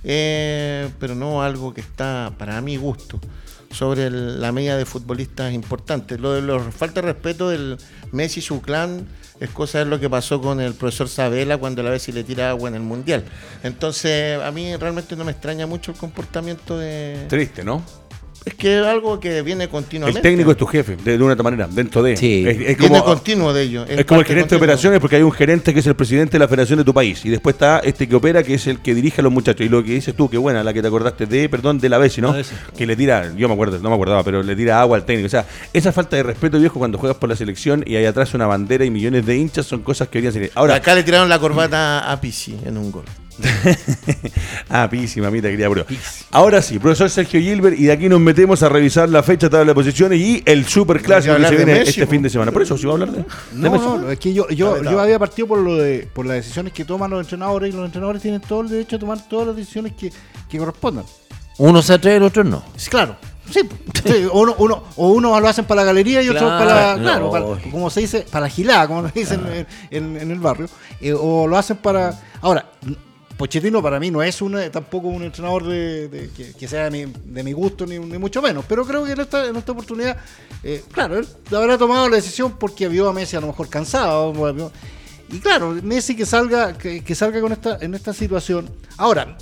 [0.03, 3.19] eh, pero no algo que está, para mi gusto,
[3.77, 6.19] sobre el- la media de futbolistas importantes.
[6.19, 7.77] Lo de los falta de respeto del
[8.11, 9.05] Messi y su clan
[9.39, 12.49] es cosa de lo que pasó con el profesor Sabela cuando la vez le tira
[12.49, 13.23] agua en el Mundial.
[13.63, 17.25] Entonces, a mí realmente no me extraña mucho el comportamiento de...
[17.29, 17.83] Triste, ¿no?
[18.47, 20.19] Es que es algo que viene continuamente.
[20.19, 22.15] El técnico es tu jefe, de, de una manera, dentro de.
[22.15, 22.45] Sí.
[22.47, 23.85] Es, es Viene como, continuo de ello.
[23.85, 26.39] es como el gerente de operaciones porque hay un gerente que es el presidente de
[26.39, 28.95] la federación de tu país y después está este que opera que es el que
[28.95, 29.65] dirige a los muchachos.
[29.65, 31.97] Y lo que dices tú, que buena, la que te acordaste de, perdón, de la
[31.97, 32.33] Bessi, ¿no?
[32.33, 32.43] La.
[32.77, 35.27] Que le tira, yo me acuerdo, no me acordaba, pero le tira agua al técnico.
[35.27, 38.33] O sea, esa falta de respeto, viejo, cuando juegas por la selección y hay atrás
[38.33, 40.51] una bandera y millones de hinchas son cosas que deberían ser.
[40.55, 43.03] Ahora, Acá le tiraron la corbata a Pisi en un gol.
[44.69, 45.87] ah, pisi, mamita, quería prueba.
[46.31, 49.67] Ahora sí, profesor Sergio Gilbert, y de aquí nos metemos a revisar la fecha, tabla
[49.67, 52.51] de posiciones y el super clásico que se viene Messi, este fin de semana.
[52.51, 53.19] Por eso, si va a hablar de.
[53.19, 53.85] de No, Messi.
[53.85, 57.09] no, es que yo, yo, había partido por lo de por las decisiones que toman
[57.11, 60.11] los entrenadores y los entrenadores tienen todo el derecho a tomar todas las decisiones que,
[60.49, 61.05] que correspondan.
[61.59, 62.63] Uno se atreve, el otro no.
[62.75, 63.15] Sí, claro.
[63.49, 63.61] Sí,
[64.05, 67.01] sí, uno, uno, o uno lo hacen para la galería y otro Claro, para, no.
[67.01, 70.39] claro, para- como se dice, para la gilada, como lo dicen en, en- en el
[70.39, 70.67] barrio,
[70.99, 72.13] eh, o lo hacen para...
[72.41, 72.65] Ahora,
[73.37, 77.43] Pochettino para mí no es un, tampoco un entrenador de, que, que sea ni- de
[77.43, 80.17] mi gusto, ni, mucho menos, pero creo que en esta, oportunidad,
[80.63, 84.33] eh, claro, él habrá tomado la decisión porque vio a Messi a lo mejor cansado,
[85.29, 88.69] y claro, Messi que salga, que salga con esta, en esta situación.
[88.97, 89.37] Ahora,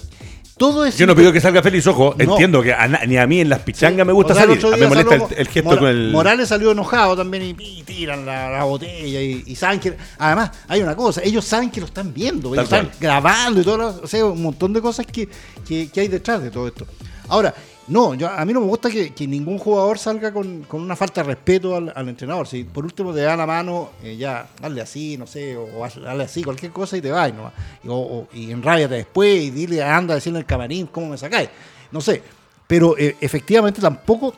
[0.58, 0.98] todo es...
[0.98, 2.24] Yo no pido que salga feliz, ojo, No.
[2.32, 4.74] entiendo que a ni a mí en las pichangas me gusta o sea, el salir.
[4.74, 6.12] A mí me molesta el, gesto con el.
[6.12, 9.98] Morales salió enojado también y, y tiran la, la botella y, y saben que.
[10.18, 13.78] Además, hay una cosa, ellos saben que lo están viendo, ellos están grabando y todo,
[13.78, 15.28] lo- o sea, un montón de cosas que,
[15.68, 16.86] que- que hay detrás de todo esto.
[17.28, 17.54] Ahora,
[17.88, 21.28] no, yo, a mí no me gusta que, ningún jugador salga con, una falta de
[21.28, 22.48] respeto al, entrenador.
[22.48, 26.24] Si por último te da la mano, eh, ya, dale así, no sé, o dale
[26.24, 27.32] así, cualquier cosa y te vas.
[27.34, 27.52] ¿no?
[27.84, 31.18] Y, o- o- y enrábiate después y dile, anda a decirle al camarín cómo me
[31.18, 31.50] sacáis.
[31.92, 32.24] No sé.
[32.68, 34.34] Pero eh, efectivamente tampoco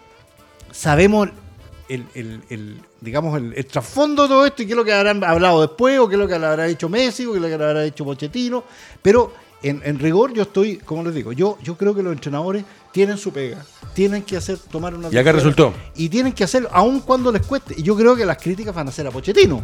[0.71, 1.29] sabemos
[1.87, 5.97] el, digamos el trasfondo de todo esto y qué es lo que habrán hablado después
[5.99, 7.63] o qué es lo que le habrá dicho Messi o qué es lo que le
[7.63, 8.63] habrá dicho Pochettino
[9.01, 9.31] pero
[9.63, 13.17] en, en rigor yo estoy como les digo yo yo creo que los entrenadores tienen
[13.17, 15.73] su pega tienen que hacer tomar una Y acá resultó.
[15.95, 18.87] y tienen que hacerlo aun cuando les cueste y yo creo que las críticas van
[18.87, 19.63] a ser a Pochettino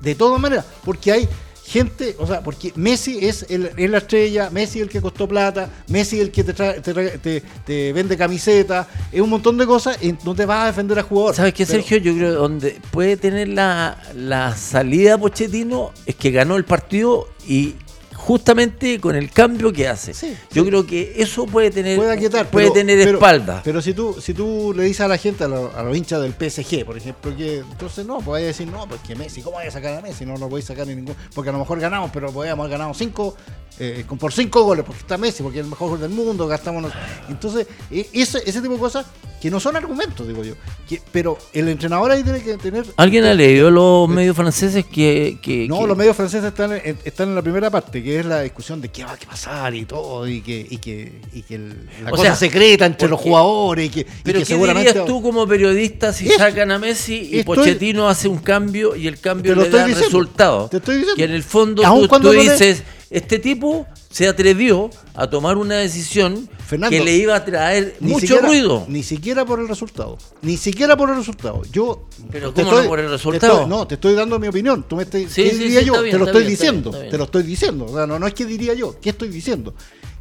[0.00, 1.28] de todas maneras porque hay
[1.62, 5.28] gente, o sea, porque Messi es, el, es la estrella, Messi es el que costó
[5.28, 9.30] plata, Messi es el que te, trae- te, trae- te- te vende camiseta, es un
[9.30, 11.36] montón de cosas y no te vas a defender a jugador.
[11.36, 11.98] ¿Sabes qué, Pero- Sergio?
[11.98, 17.28] Yo creo que donde puede tener la, la salida Pochettino es que ganó el partido
[17.46, 17.76] y
[18.20, 20.14] justamente con el cambio que hace.
[20.14, 20.68] Sí, Yo sí.
[20.68, 23.60] creo que eso puede tener, puede aquietar, puede pero- tener pero- espalda.
[23.64, 26.20] Pero si tú, si tú le dices a la gente, a, lo- a los hinchas
[26.22, 29.42] del PSG, por ejemplo, que entonces no, pues vaya a decir, no, pues que Messi,
[29.42, 30.24] ¿cómo vaya a sacar a Messi?
[30.26, 31.16] No lo voy a sacar ni ningún.
[31.34, 33.34] Porque a lo mejor ganamos, pero podríamos haber ganado cinco,
[33.78, 36.46] eh, con- por cinco goles, porque está Messi, porque es el mejor jugador del mundo,
[36.46, 36.92] gastamos.
[37.28, 39.06] Entonces, e- ese, ese tipo de cosas
[39.40, 40.52] que no son argumentos, digo yo.
[40.86, 42.84] Que- pero el entrenador ahí tiene que tener.
[42.98, 45.38] ¿Alguien ha leído los medios franceses que...
[45.40, 48.26] que- No, que- los medios franceses están en, están en la primera parte, que es
[48.26, 51.54] la discusión de qué va a pasar y todo, y que, y que, y que
[51.54, 54.44] el- la O cosa sea, secreta entre los jugadores, y que, y Pero que ¿qué
[54.46, 54.88] seguramente.
[54.90, 59.06] dirías tú como periodista si Esto- sacan a Messi y Pochettino hace un cambio y
[59.06, 60.68] el cambio le da diciendo, resultado?
[60.68, 61.16] te estoy diciendo.
[61.16, 65.76] Que en el fondo tú, tú le- dices, este tipo se atrevió a tomar una
[65.76, 68.84] decisión Fernando, que le iba a traer mucho siquiera- ruido.
[68.88, 70.18] Ni siquiera por el resultado.
[70.42, 71.62] Ni siquiera por el resultado.
[71.72, 72.08] Yo.
[72.30, 73.52] Pero te ¿cómo no por el resultado?
[73.54, 74.84] estoy- no, te estoy dando mi opinión.
[74.88, 76.02] Tú me estás, Sí, ¿Qué sí, diría sí, yo?
[76.02, 76.90] bien, te lo estoy bien, está bien, diciendo.
[76.90, 77.10] está.
[77.10, 77.84] Te lo estoy diciendo.
[77.86, 78.96] O sea, no, no es que diría yo.
[79.00, 79.74] ¿Qué estoy diciendo?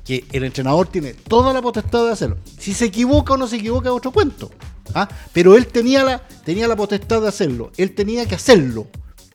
[0.06, 2.38] Que el entrenador tiene toda la potestad de hacerlo.
[2.60, 4.52] Si se equivoca o no se equivoca es otro cuento.
[4.94, 5.10] ¿ah?
[5.34, 7.72] Pero él tenía la, tenía la potestad de hacerlo.
[7.78, 8.88] Él tenía que hacerlo.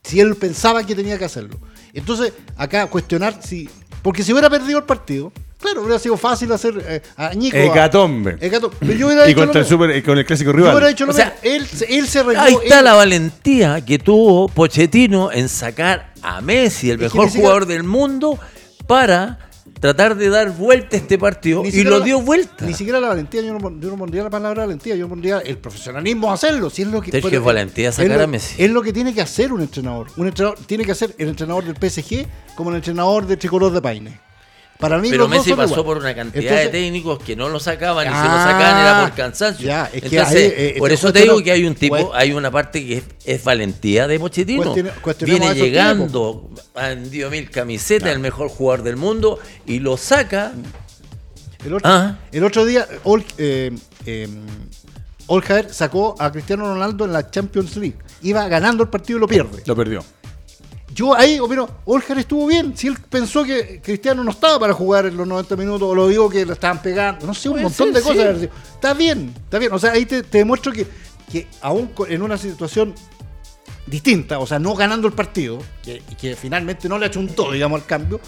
[0.03, 1.59] Si él pensaba que tenía que hacerlo.
[1.93, 3.69] Entonces, acá cuestionar si.
[4.05, 7.57] Porque si hubiera perdido el partido, claro, hubiera sido fácil hacer eh, a Ñico.
[7.57, 8.37] a- Hecatombe.
[8.39, 8.75] Hecatombe.
[8.79, 10.75] Pero yo hubiera Y hecho contra lo el, super, eh, con el clásico Yo hubiera
[10.75, 10.91] rival.
[10.91, 11.35] hecho lo O sea.
[11.41, 12.39] Él, se- él se arregló.
[12.43, 17.65] Ahí está él- la valentía que tuvo Pochettino en sacar a Messi, el mejor jugador
[17.65, 18.37] del mundo,
[18.85, 19.39] para
[19.79, 22.65] tratar de dar vuelta a este partido ni y lo dio vuelta.
[22.65, 25.57] Ni siquiera la valentía, yo no, yo no pondría la palabra valentía, yo pondría el
[25.57, 26.69] profesionalismo a hacerlo.
[26.69, 28.63] Si es lo que, pero- es valentía sacar es lo- a Messi.
[28.63, 30.07] Es lo que tiene que hacer un entrenador.
[30.17, 33.81] Un entrenador tiene que hacer el entrenador del PSG como el entrenador de Tricolor de
[33.81, 34.19] Paine.
[34.79, 35.85] Para mí Pero Messi pasó igual.
[35.85, 38.81] por una cantidad Entonces, de técnicos que no lo sacaban y si lo Ah, sacaban
[38.81, 39.65] era por cansancio.
[39.65, 42.11] ya, es que Entonces, ahí, eh, por eso te digo que hay un tipo, cuest-
[42.13, 44.75] hay una parte que es, es valentía de Pochettino.
[45.21, 50.51] Viene llegando, ha vendido mil camisetas, el mejor jugador del mundo y lo saca.
[51.65, 52.17] El otro, Ah.
[52.33, 53.71] el otro día, Ol, eh,
[54.05, 54.27] eh,
[55.27, 57.95] Oljaer sacó a Cristiano Ronaldo en la Champions League.
[58.21, 59.63] Iba ganando el partido y lo pierde.
[59.65, 60.03] Lo perdió.
[60.95, 62.75] Yo ahí opino, Oljar estuvo bien.
[62.77, 66.07] Si él pensó que Cristiano no estaba para jugar en los 90 minutos, o lo
[66.07, 68.39] digo que lo estaban pegando, no sé, un montón ser, de cosas.
[68.39, 68.49] sí.
[68.75, 69.73] Está bien, está bien.
[69.73, 70.87] O sea, ahí te, te demuestro que,
[71.29, 72.95] que aún en una situación
[73.87, 77.85] distinta, o sea, no ganando el partido, que, que finalmente no le achuntó, digamos, al
[77.85, 78.19] cambio,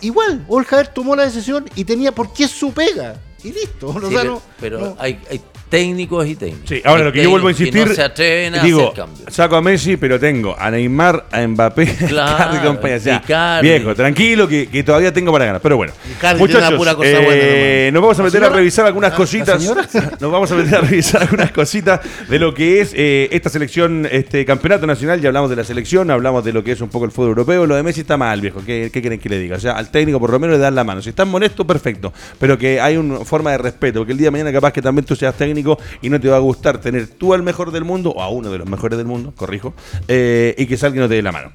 [0.00, 3.20] igual, Oljar tomó la decisión y tenía, porque es su pega.
[3.44, 3.86] Y listo.
[3.96, 6.68] O sea, pero no- pero no- hay, hay técnicos y técnicos.
[6.68, 9.32] Sí, ahora lo que yo vuelvo a insistir, que no se atreven a digo, hacer
[9.32, 12.96] saco a Messi, pero tengo a Neymar, a Mbappé, Claro, y compañía.
[12.96, 15.60] O sea, viejo, tranquilo, que, que todavía tengo para ganar.
[15.60, 19.10] Pero bueno, Icardi una pura cosa buena eh, nos vamos a meter a revisar algunas
[19.10, 19.62] ¿La- cositas.
[19.64, 19.86] la?
[20.20, 24.06] Nos vamos a meter a revisar algunas cositas de lo que es eh, esta selección,
[24.10, 25.20] este campeonato nacional.
[25.20, 27.66] Ya hablamos de la selección, hablamos de lo que es un poco el fútbol europeo.
[27.66, 28.62] Lo de Messi está mal, viejo.
[28.64, 29.56] ¿Qué, qué quieren que le diga?
[29.56, 31.02] O sea, al técnico por lo menos le dan la mano.
[31.02, 32.12] Si están molestos, perfecto.
[32.38, 34.00] Pero que hay una forma de respeto.
[34.00, 35.55] Porque el día de mañana capaz que también tú seas técnico
[36.02, 38.50] y no te va a gustar tener tú al mejor del mundo, o a uno
[38.50, 39.74] de los mejores del mundo, corrijo,
[40.08, 41.50] eh, y que salga y no te dé la mano.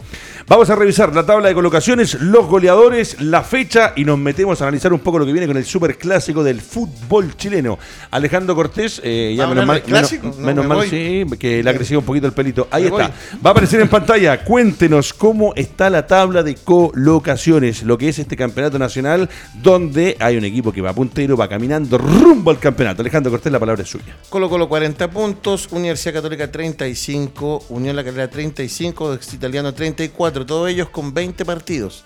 [0.48, 4.66] Vamos a revisar la tabla de colocaciones, los goleadores, la fecha y nos metemos a
[4.66, 7.78] analizar un poco lo que viene con el super clásico del fútbol chileno.
[8.12, 10.24] Alejandro Cortés, eh, ya ¿Vamos menos mal, clásico?
[10.24, 10.90] menos, No, menos me mal voy.
[10.90, 12.68] sí, que le ha crecido un poquito el pelito.
[12.72, 13.08] Ahí Me está.
[13.08, 13.40] voy.
[13.46, 14.44] Va a aparecer en pantalla.
[14.44, 19.30] Cuéntenos cómo está la tabla de colocaciones, lo que es este campeonato nacional,
[19.62, 23.02] donde hay un equipo que va puntero, va caminando rumbo al campeonato.
[23.02, 24.16] Alejandro Cortés, la palabra es suya.
[24.30, 30.70] Colo Colo 40 puntos, Universidad Católica 35, Unión La Calera 35, Ex Italiano 34, todos
[30.70, 32.04] ellos con 20 partidos.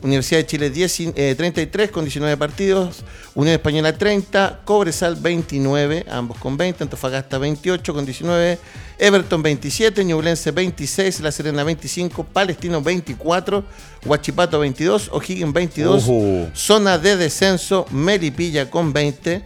[0.00, 3.02] Universidad de Chile 10, eh, 33 con 19 partidos,
[3.34, 8.58] Unión Española 30, Cobresal 29, ambos con 20, Antofagasta 28 con 19,
[8.98, 13.64] Everton 27, Ñublense 26, La Serena 25, Palestino 24,
[14.04, 16.48] Huachipato 22, O'Higgins 22, Ojo.
[16.54, 19.42] zona de descenso, Melipilla con 20,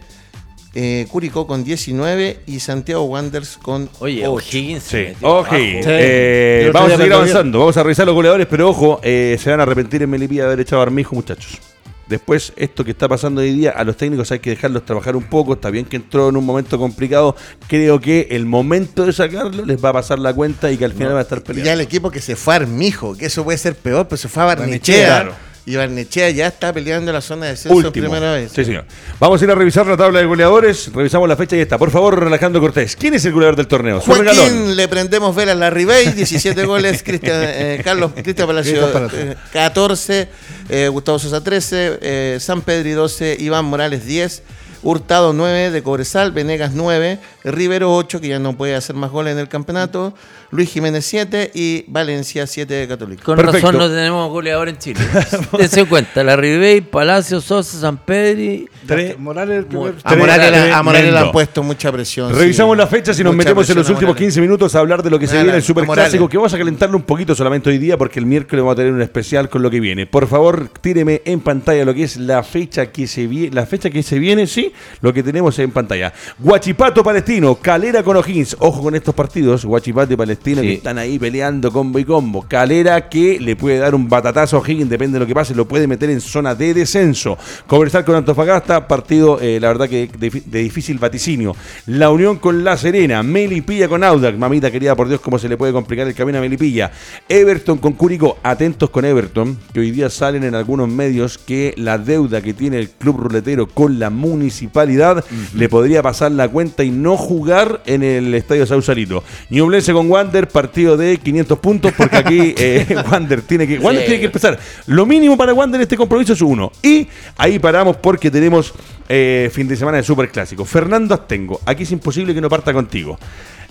[0.75, 4.31] eh, Curicó con 19 y Santiago Wanderers con Oye, 8.
[4.33, 5.55] O'Higgins se Sí, abajo.
[5.55, 9.59] Eh, vamos a seguir avanzando, vamos a revisar los goleadores, pero ojo, eh, se van
[9.59, 11.59] a arrepentir en Melipilla de haber echado a Armijo, muchachos.
[12.07, 15.23] Después, esto que está pasando hoy día, a los técnicos hay que dejarlos trabajar un
[15.23, 15.53] poco.
[15.53, 17.35] Está bien que entró en un momento complicado.
[17.67, 20.91] Creo que el momento de sacarlo les va a pasar la cuenta y que al
[20.91, 21.65] final va a estar Y peleando.
[21.65, 24.27] ya el equipo que se fue a Armijo, que eso puede ser peor, pero se
[24.27, 25.05] fue a Barnechea, Barnechea.
[25.21, 25.52] claro.
[25.65, 28.09] Y Barnechea ya está peleando la zona de descenso Último.
[28.09, 28.51] primera vez.
[28.53, 28.83] Sí, señor.
[29.17, 30.91] Vamos a ir a revisar la tabla de goleadores.
[30.93, 31.77] Revisamos la fecha y está.
[31.77, 32.97] Por favor, Alejandro Cortés.
[32.97, 34.01] ¿Quién es el goleador del torneo?
[34.01, 39.31] Joaquín, le prendemos velas la Ribey, 17 goles, Cristian, eh, Carlos Cristian Palacio, Cristian Palacio.
[39.31, 40.27] eh, 14,
[40.67, 44.43] eh, Gustavo Sosa 13, eh, San Pedri 12, Iván Morales 10,
[44.83, 49.33] Hurtado 9 de Cobresal, Venegas 9, Rivero 8, que ya no puede hacer más goles
[49.33, 50.13] en el campeonato,
[50.51, 53.23] Luis Jiménez 7 y Valencia 7 de Católica.
[53.23, 53.67] Con Perfecto.
[53.71, 54.99] razón no tenemos goleador en Chile.
[55.57, 58.67] Dense cuenta, la Ribey, Palacio, Sosa, San Pedri.
[58.85, 59.17] Tres.
[59.19, 59.95] Morales el primer.
[60.03, 62.33] A Morales, le- a Morales le han puesto mucha presión.
[62.35, 62.79] Revisamos sí.
[62.79, 64.27] las fechas y nos Mucha metemos en los últimos Morales.
[64.33, 66.57] 15 minutos a hablar de lo que se viene el a Superclásico, que vamos a
[66.57, 69.61] calentarlo un poquito solamente hoy día porque el miércoles vamos a tener un especial con
[69.61, 70.05] lo que viene.
[70.05, 73.89] Por favor, tíreme en pantalla lo que es la fecha que se viene, la fecha
[73.89, 74.71] que se viene, sí,
[75.01, 76.13] lo que tenemos en pantalla.
[76.39, 77.03] Guachipato
[77.33, 78.55] Palestino, Calera con O'Higgins.
[78.59, 80.67] Ojo con estos partidos, Guachipato y Palestino Sí.
[80.67, 82.45] que están ahí peleando combo y combo.
[82.47, 85.67] Calera que le puede dar un batatazo a O'Higgins, depende de lo que pase, lo
[85.67, 87.35] puede meter en zona de descenso.
[87.65, 91.55] Conversar con Antofagasta, partido, eh, la verdad que de, de difícil vaticinio.
[91.87, 95.57] La Unión con La Serena, Melipilla con Audax, mamita querida por Dios, cómo se le
[95.57, 96.91] puede complicar el camino a Melipilla.
[97.27, 101.97] Everton con Curicó, atentos con Everton, que hoy día salen en algunos medios que la
[101.97, 105.25] deuda que tiene el club ruletero con la municipalidad
[105.55, 109.23] le podría pasar la cuenta y no jugar en el estadio Sausalito.
[109.49, 114.07] Ñublense con Wander, partido de 500 puntos, porque aquí eh, Wander tiene que Wander Sí.
[114.07, 114.59] tiene que empezar.
[114.87, 116.71] Lo mínimo para Wander en este compromiso es uno.
[116.83, 117.07] Y
[117.37, 118.73] ahí paramos porque tenemos
[119.09, 120.65] eh, fin de semana de Super Clásico.
[120.65, 123.17] Fernando Astengo, aquí es imposible que no parta contigo.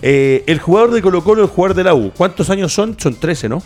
[0.01, 2.97] Eh, el jugador de Colo Colo, el jugador de la U, ¿cuántos años son?
[2.99, 3.63] Son 13, ¿no?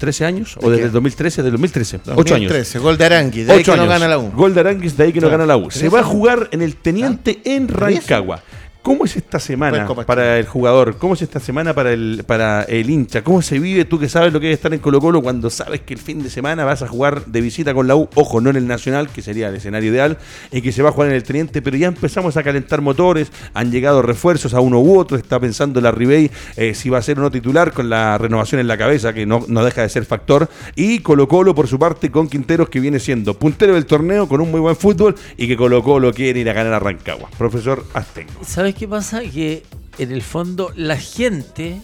[0.00, 0.56] ¿13 años?
[0.62, 1.42] ¿O ¿De desde el 2013?
[1.42, 1.96] Desde el 2013.
[2.06, 2.50] 8 años.
[2.50, 3.92] 2013, gol de Arangui, de ahí Ocho que no años.
[3.94, 4.30] gana la U.
[4.32, 5.42] Gol de Aranguis, de ahí que no Claro.
[5.42, 5.70] gana la U.
[5.70, 8.42] Se va a jugar en el Teniente en Tres Rancagua.
[8.82, 10.96] ¿Cómo es esta semana Copa para el jugador?
[10.96, 13.22] ¿Cómo es esta semana para el, para el hincha?
[13.22, 15.82] ¿Cómo se vive tú que sabes lo que es estar en Colo Colo cuando sabes
[15.82, 18.08] que el fin de semana vas a jugar de visita con la U?
[18.14, 20.16] Ojo, no en el Nacional, que sería el escenario ideal,
[20.50, 23.30] y que se va a jugar en el Teniente, pero ya empezamos a calentar motores,
[23.52, 27.02] han llegado refuerzos a uno u otro, está pensando la Ribey eh, si va a
[27.02, 29.90] ser o no titular con la renovación en la cabeza, que no, no deja de
[29.90, 33.84] ser factor, y Colo Colo por su parte con Quinteros, que viene siendo puntero del
[33.84, 36.78] torneo con un muy buen fútbol y que Colo Colo quiere ir a ganar a
[36.78, 37.28] Rancagua.
[37.36, 38.40] Profesor Astengo.
[38.42, 39.20] ¿Sabes qué pasa?
[39.22, 39.62] Que
[39.98, 41.80] en el fondo la gente,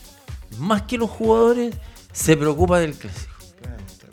[0.59, 1.75] más que los jugadores,
[2.13, 3.33] se preocupa del clásico.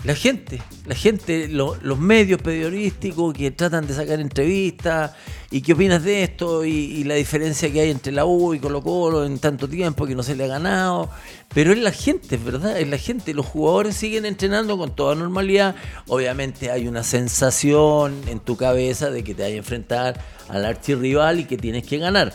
[0.03, 5.11] La gente, la gente, lo- los medios periodísticos que tratan de sacar entrevistas
[5.49, 8.59] y qué opinas de esto y, y la diferencia que hay entre la U y
[8.59, 11.09] Colo Colo en tanto tiempo que no se le ha ganado.
[11.53, 13.33] Pero es la gente, verdad, es la gente.
[13.33, 15.73] Los jugadores siguen entrenando con toda normalidad.
[16.09, 20.19] Obviamente hay una sensación en tu cabeza de que te vas a enfrentar
[20.49, 22.33] al archirrival y que tienes que ganar.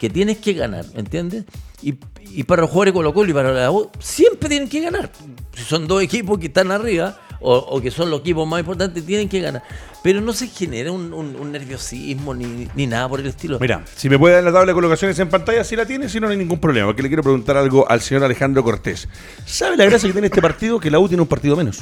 [0.00, 1.44] Que tienes que ganar, ¿entiendes?
[1.82, 1.94] Y,
[2.32, 5.12] y para los jugadores de Colo Colo y para la U, siempre tienen que ganar.
[5.54, 9.04] Si son dos equipos que están arriba, o, o que son los equipos más importantes,
[9.04, 9.62] tienen que ganar.
[10.02, 13.58] Pero no se genera un, un- un nerviosismo ni, ni nada por el estilo.
[13.60, 16.18] Mira, si me puede dar la tabla de colocaciones en pantalla, si la tiene, si
[16.18, 16.86] no, no hay ningún problema.
[16.86, 19.06] Porque le quiero preguntar algo al señor Alejandro Cortés.
[19.44, 20.80] ¿Sabe la gracia que tiene este partido?
[20.80, 21.80] Que la U tiene un partido menos.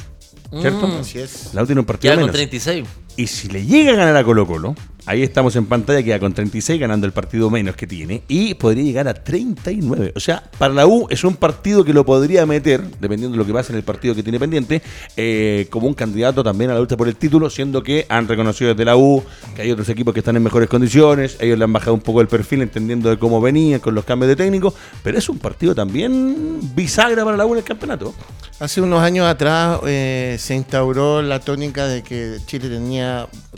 [0.59, 0.87] ¿Cierto?
[0.87, 0.99] Mm.
[0.99, 1.53] Así es.
[1.53, 2.35] La U tiene un partido ya con menos.
[2.35, 2.85] 36.
[3.19, 6.33] Y si le llega a ganar a Colo Colo, ahí estamos en pantalla, queda con
[6.33, 10.13] 36 ganando el partido menos que tiene y podría llegar a 39.
[10.15, 13.45] O sea, para la U es un partido que lo podría meter, dependiendo de lo
[13.45, 14.81] que pase en el partido que tiene pendiente,
[15.17, 18.69] eh, como un candidato también a la lucha por el título, siendo que han reconocido
[18.69, 19.21] desde la U
[19.53, 22.21] que hay otros equipos que están en mejores condiciones, ellos le han bajado un poco
[22.21, 25.75] el perfil entendiendo de cómo venían con los cambios de técnico, pero es un partido
[25.75, 28.13] también bisagra para la U en el campeonato.
[28.59, 33.08] Hace unos años atrás eh, se instauró la tónica de que Chile tenía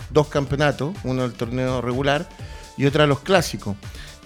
[0.09, 2.27] dos campeonatos, uno el torneo regular
[2.77, 3.75] y otro los clásicos.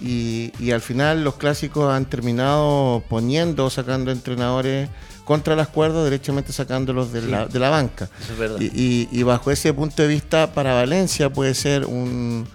[0.00, 4.88] Y, y al final los clásicos han terminado poniendo, sacando entrenadores
[5.24, 8.08] contra las cuerdas, derechamente sacándolos de, la, de la banca.
[8.22, 8.60] Eso es verdad.
[8.60, 12.46] Y, y- y bajo ese punto de vista, para Valencia puede ser un...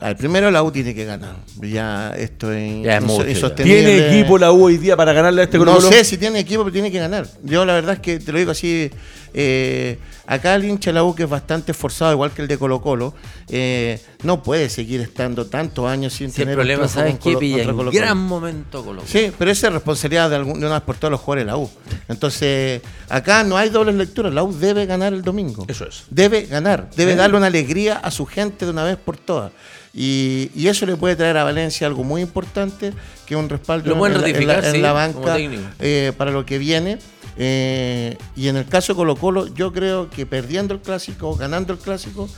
[0.00, 1.36] Al primero la U tiene que ganar.
[1.60, 3.82] Ya esto es, Ya es mucho, insostenible.
[3.82, 5.90] ¿Tiene equipo la U hoy día para ganarle a este Colo No Colo?
[5.90, 7.26] sé si tiene equipo, pero tiene que ganar.
[7.42, 8.90] Yo la verdad es que te lo digo así.
[9.32, 12.56] eh, acá el hincha de la U, que es bastante esforzado, igual que el de
[12.58, 13.14] Colo Colo,
[13.48, 17.36] eh, no puede seguir estando tantos años sin Si el tener un problema, ¿sabes qué?
[17.36, 17.90] Pilla Colo-Colo.
[17.92, 19.08] gran momento Colo Colo.
[19.10, 21.52] Sí, pero esa es responsabilidad de, algún, de una vez por todos los jugadores de
[21.52, 21.70] la U.
[22.08, 24.32] Entonces, acá no hay dobles lecturas.
[24.32, 25.64] La U debe ganar el domingo.
[25.68, 26.04] Eso es.
[26.10, 27.18] Debe ganar, debe Sí.
[27.18, 29.52] darle una alegría a su gente de una vez por todas.
[29.92, 32.92] Y, y eso le puede traer a Valencia algo muy importante,
[33.26, 35.36] que es un respaldo en, la- en la, ratificar, en sí, la como banca
[35.78, 36.98] eh, para lo que viene.
[37.36, 41.72] Eh, y en el caso de Colo Colo, yo creo que perdiendo el clásico ganando
[41.72, 42.28] el clásico,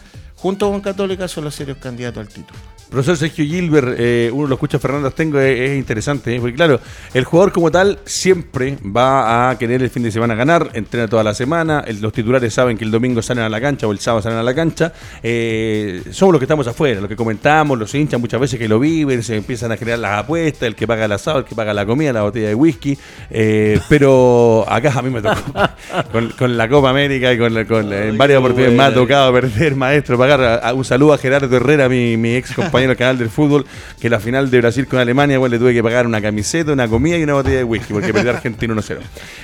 [0.46, 2.60] junto con Católica son los serios candidatos al título.
[2.90, 6.40] Profesor Sergio Gilbert, eh, uno lo escucha Fernando Astengo, es, es interesante, ¿eh?
[6.40, 6.80] porque claro,
[7.14, 11.24] el jugador como tal siempre va a querer el fin de semana ganar, entrena toda
[11.24, 13.98] la semana, el- los titulares saben que el domingo salen a la cancha o el
[13.98, 17.92] sábado salen a la cancha, eh, somos los que estamos afuera, los que comentamos, los
[17.92, 21.06] hinchas muchas veces que lo viven, se empiezan a crear las apuestas, el que paga
[21.06, 22.96] el asado, el que paga la comida, la botella de whisky,
[23.30, 25.34] eh, pero acá a mí me tocó,
[26.12, 30.16] con, con la Copa América y con, en varias oportunidades me ha tocado perder, maestro,
[30.16, 33.64] pagar un saludo a Gerardo Herrera, mi, mi ex compañero del canal del fútbol,
[34.00, 36.88] que la final de Brasil con Alemania, bueno, le tuve que pagar una camiseta, una
[36.88, 38.98] comida y una botella de whisky, porque perdió Argentina 1-0.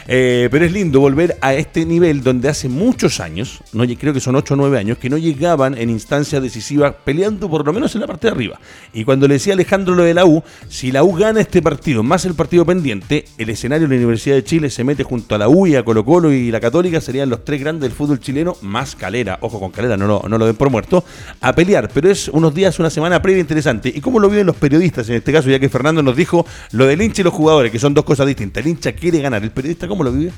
[0.09, 4.21] Eh, pero es lindo volver a este nivel donde hace muchos años, no, creo que
[4.21, 7.95] son 8 o 9 años, que no llegaban en instancias decisivas peleando por lo menos
[7.95, 8.61] en la parte de arriba.
[8.93, 12.03] Y cuando le decía Alejandro lo de la U, si la U gana este partido
[12.03, 15.39] más el partido pendiente, el escenario de la Universidad de Chile se mete junto a
[15.39, 18.21] la U y a Colo Colo y la Católica, serían los tres grandes del fútbol
[18.21, 21.05] chileno, más Calera, ojo con Calera, no lo, no lo por muerto,
[21.41, 21.89] a pelear.
[21.93, 23.93] Pero es unos días, una semana previa interesante.
[23.95, 26.87] ¿Y cómo lo viven los periodistas en este caso, ya que Fernando nos dijo lo
[26.87, 28.65] del hincha y los jugadores, que son dos cosas distintas?
[28.65, 30.33] El hincha quiere ganar, ¿el periodista cómo lo vive?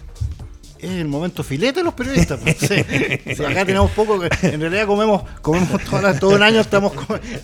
[0.85, 2.39] Es el momento filete de los periodistas.
[2.43, 3.35] pues, sí.
[3.35, 6.93] Sí, acá tenemos poco, que- en realidad comemos, comemos toda todo el año estamos,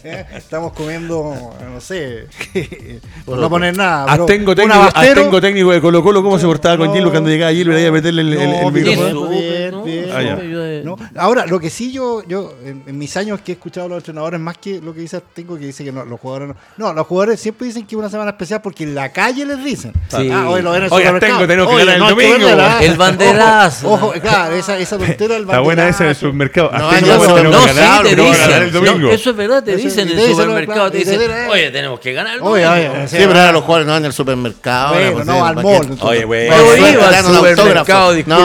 [0.04, 2.26] eh, estamos comiendo, no sé,
[3.24, 4.06] por no poner nada.
[4.10, 6.92] pero Astengo un técnico, Astengo técnico de Colo Colo, ¿cómo se portaba con No.
[6.94, 9.28] Gilbert cuando llegaba Gilbert ahí a meterle el, el- el bien, micrófono?
[9.30, 10.10] bien, bien.
[10.12, 10.36] Ah.
[10.84, 13.88] No, Ahora, lo que sí yo, yo en, en mis años que he escuchado a
[13.90, 16.56] los entrenadores, más que lo que dice tengo que dice que no, los jugadores no.
[16.76, 19.62] No, los jugadores siempre dicen que es una semana especial porque en la calle les
[19.64, 19.92] dicen.
[20.08, 20.28] Sí.
[20.32, 21.46] Ah, hoy lo ven en el Oiga, supermercado.
[21.46, 22.88] Tengo, tenemos que Oye, ganar el no hay que domingo, verla, güey.
[23.30, 23.32] ¿Ah?
[23.32, 23.90] El banderazo.
[23.92, 26.20] Ojo, ojo, claro, esa, esa tontera del Está buena esa en el banderazo.
[26.20, 26.70] supermercado.
[26.72, 28.32] No, ya, tenemos bueno, No, que sí, ganar, te ganar el
[28.70, 28.72] dicen.
[28.72, 28.98] domingo.
[29.08, 30.90] No, eso es verdad, te Eso- dicen en el dicen, supermercado.
[30.90, 32.92] Te dicen, dicen, oye, tenemos que ganar Oye, domingo".
[32.94, 34.94] oye, Sí, pero ahora los jugadores no van al supermercado.
[34.94, 35.98] Bueno, pues, no, sí, al ¿para mall.
[36.00, 36.48] Oye, güey.
[36.48, 38.36] Yo Bueno, iba le al supermercado, No,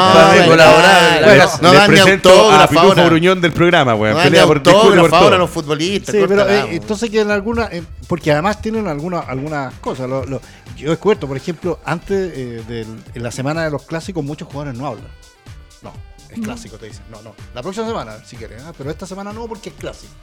[0.48, 1.22] colaborar.
[1.22, 3.06] no, Bueno, no dan ni presento autógrafo a Pitufo.
[3.06, 3.96] Gruñón del programa.
[3.96, 6.14] No ni Pelea por autógrafo ahora los futbolistas.
[6.16, 10.08] Sí, pero eh, entonces que en alguna, eh, porque además tienen alguna, algunas cosas.
[10.78, 14.48] Yo he descubierto, por ejemplo, antes eh, del- en la semana de los clásicos muchos
[14.50, 15.08] jugadores no hablan.
[15.82, 15.92] No,
[16.30, 17.04] es clásico, te dicen.
[17.12, 17.34] No, no.
[17.54, 18.74] La próxima semana, si quieres, ¿ah?
[18.78, 20.14] pero esta semana no porque es clásico.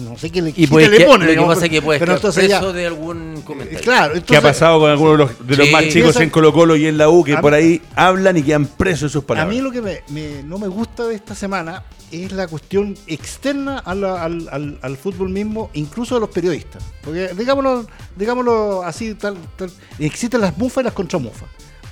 [0.00, 1.34] No sé qué le, Y pues le pone.
[1.34, 3.80] lo que pasa es que quedar entonces ya- de algún eh, comentario.
[3.80, 5.72] Claro, ¿Qué ha entonces, pasado con algunos de los, de los Sí.
[5.72, 8.36] más chicos en Colo Colo y en la U que A por mí- ahí hablan
[8.36, 9.52] y quedan presos en sus A palabras?
[9.54, 13.78] mí lo que me- me- no me gusta de esta semana es la cuestión externa
[13.80, 16.84] a la- al, al- al fútbol mismo, incluso de los periodistas.
[17.02, 21.48] Porque digámoslo, digámoslo así, tal, tal, existen las mufas y las contramufas.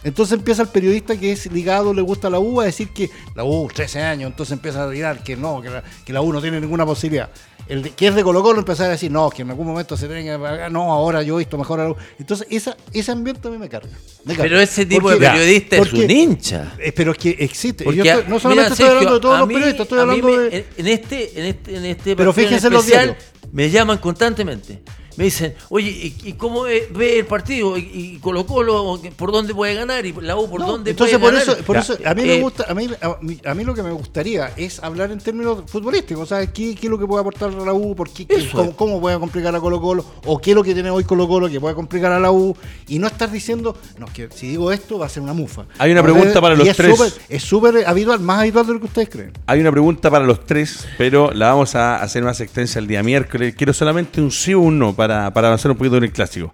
[0.06, 3.42] Entonces empieza el periodista que es ligado, le gusta la U, a decir que la
[3.42, 6.40] U, 13 años, entonces empieza a tirar que no, que la, que la U no
[6.40, 7.28] tiene ninguna posibilidad.
[7.66, 9.96] El de- que es de Colo Colo empezar a decir, no, que en algún momento
[9.96, 11.96] se tiene que pagar, no, ahora yo he visto mejor a la U.
[12.20, 13.90] Entonces esa, ese ambiente a mí me carga.
[14.24, 14.42] me carga.
[14.44, 16.74] Pero ese tipo Porque- de periodista es un hincha.
[16.78, 17.82] eh, pero es que existe.
[17.82, 20.28] Porque, Yo estoy- no solamente mira, estoy Sergio, hablando de todos los periodistas, estoy hablando
[20.28, 20.66] me- de.
[20.76, 23.24] En, este, en este, en este Pero en fíjense en los especial, diarios.
[23.52, 24.82] me llaman constantemente.
[25.16, 27.78] Me dicen, oye, ¿y, y cómo ve, ve el partido?
[27.78, 30.04] ¿Y, y Colo Colo por dónde puede ganar?
[30.04, 31.56] ¿Y la U por No, dónde entonces puede por ganar?
[31.56, 31.82] eso, por Ya.
[31.82, 33.92] eso a mí me Eh, gusta, a mí, a mí, a mí lo que me
[33.92, 37.48] gustaría es hablar en términos futbolísticos, o sea, qué, qué es lo que puede aportar
[37.50, 40.50] a la U, por qué, qué- cómo, cómo puede complicar a Colo Colo, o qué
[40.50, 42.56] es lo que tiene hoy Colo Colo que puede complicar a la U,
[42.88, 45.64] y no estar diciendo, no, que si digo esto va a ser una mufa.
[45.78, 46.96] Hay una pregunta para y los es tres.
[46.96, 49.32] súper- Es súper habitual, más habitual de lo que ustedes creen.
[49.46, 53.02] Hay una pregunta para los tres, pero la vamos a hacer más extensa el día
[53.02, 53.54] miércoles.
[53.56, 56.52] Quiero solamente un sí o un no para, para avanzar un poquito en el clásico.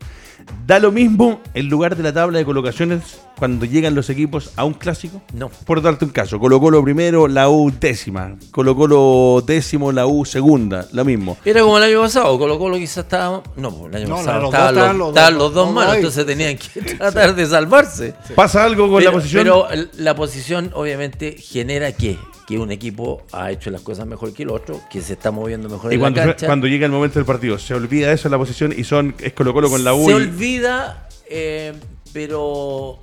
[0.66, 4.64] ¿Da lo mismo el lugar de la tabla de colocaciones cuando llegan los equipos a
[4.64, 5.22] un clásico?
[5.32, 5.48] No.
[5.48, 8.34] Por darte un caso, Colo Colo primero, la U décima.
[8.50, 11.36] Colo Colo décimo, la U segunda, lo mismo.
[11.44, 13.40] Era como el año pasado, Colo Colo quizás estaba...
[13.56, 15.74] No, el año No, pasado los dos estaban, los, los estaban dos- los dos los
[15.74, 18.14] malos, entonces tenían que tratar de salvarse.
[18.34, 19.44] ¿Pasa algo con la Pero, posición?
[19.44, 22.18] pero la posición obviamente genera que,
[22.52, 25.68] que un equipo ha hecho las cosas mejor que el otro, que se está moviendo
[25.68, 26.46] mejor y en cuando, la cancha.
[26.46, 29.32] cuando llega el momento del partido, ¿se olvida eso en la posición y son es
[29.32, 30.04] Colo Colo con la U?
[30.04, 31.72] Se y- olvida, eh,
[32.12, 32.98] pero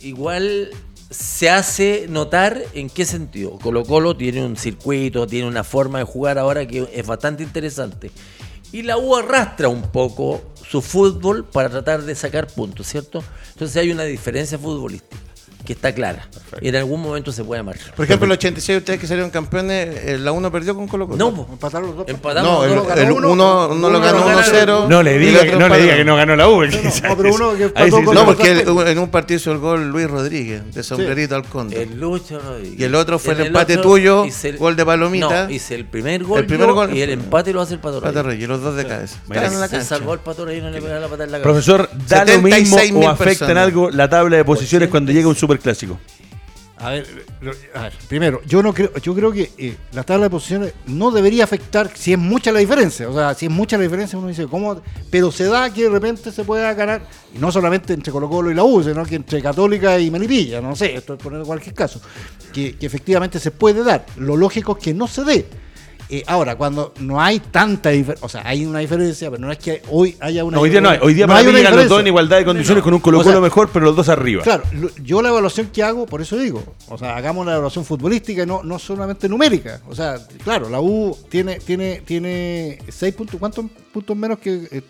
[0.00, 0.70] igual
[1.10, 3.58] se hace notar en qué sentido.
[3.58, 8.10] Colo Colo tiene un circuito, tiene una forma de jugar ahora que es bastante interesante.
[8.70, 13.22] Y la U arrastra un poco su fútbol para tratar de sacar puntos, ¿cierto?
[13.52, 15.18] Entonces hay una diferencia futbolística
[15.64, 16.28] que está clara.
[16.60, 17.94] Y en algún momento se puede marcar.
[17.94, 21.16] Por ejemplo, el 86 ustedes que salieron campeones, eh, la 1 perdió con Colo Colo.
[21.18, 21.48] No, po.
[21.52, 22.08] Empataron los dos.
[22.08, 22.50] empatamos.
[22.68, 24.84] No, el, el uno, uno, uno lo ganó lo ganaron.
[24.84, 24.88] 1-0.
[24.88, 26.64] No le y diga, que, no le diga que no ganó la U.
[26.64, 29.52] no, pero uno que Ahí empató sí con- No, porque el- en un partido hizo
[29.52, 31.82] el gol Luis Rodríguez, de sombrerito al conde.
[31.82, 32.80] El Lucho Rodríguez.
[32.80, 35.44] Y el otro fue En el empate otro tuyo, el- gol de Palomita.
[35.46, 37.80] No, hice el primer gol, El primer yo, gol- y el empate lo hace el
[37.80, 38.24] Pato Reyes.
[38.24, 39.18] Reyes, los dos de cabeza.
[39.26, 39.84] Se cancha.
[39.84, 41.42] salvó el Pato Reyes y no le pegaba la pata en la cabeza.
[41.42, 45.28] Profesor, ¿da lo mismo 76.000 o afecta en algo la tabla de posiciones cuando llega
[45.28, 45.98] un superclásico?
[46.78, 47.06] A ver,
[48.08, 51.92] primero, yo no creo, yo creo que eh, la tabla de posiciones no debería afectar
[51.94, 53.08] si es mucha la diferencia.
[53.08, 54.82] O sea, si es mucha la diferencia, uno dice, ¿cómo?
[55.08, 58.50] Pero se da que de repente se pueda ganar, y no solamente entre Colo Colo
[58.50, 61.74] y la U, sino que entre Católica y Melipilla, no sé, esto es poner cualquier
[61.74, 62.00] caso,
[62.52, 64.04] que efectivamente se puede dar.
[64.16, 65.46] Lo lógico es que no se dé.
[66.14, 69.56] Eh, ahora, cuando no hay tanta diferencia, o sea, hay una diferencia, pero no es
[69.56, 70.98] que hoy haya una No, hoy día no hay.
[71.00, 72.92] Hoy día no para hay mí una llegan los dos en igualdad de condiciones con
[72.92, 74.42] un Colo O Colo sea, mejor, pero los dos arriba.
[74.42, 77.86] Claro, lo- yo la evaluación que hago, por eso digo, o sea, hagamos una evaluación
[77.86, 79.80] futbolística y no, no solamente numérica.
[79.88, 84.82] O sea, claro, la U tiene, tiene, tiene seis puntos, ¿cuántos puntos menos que eh,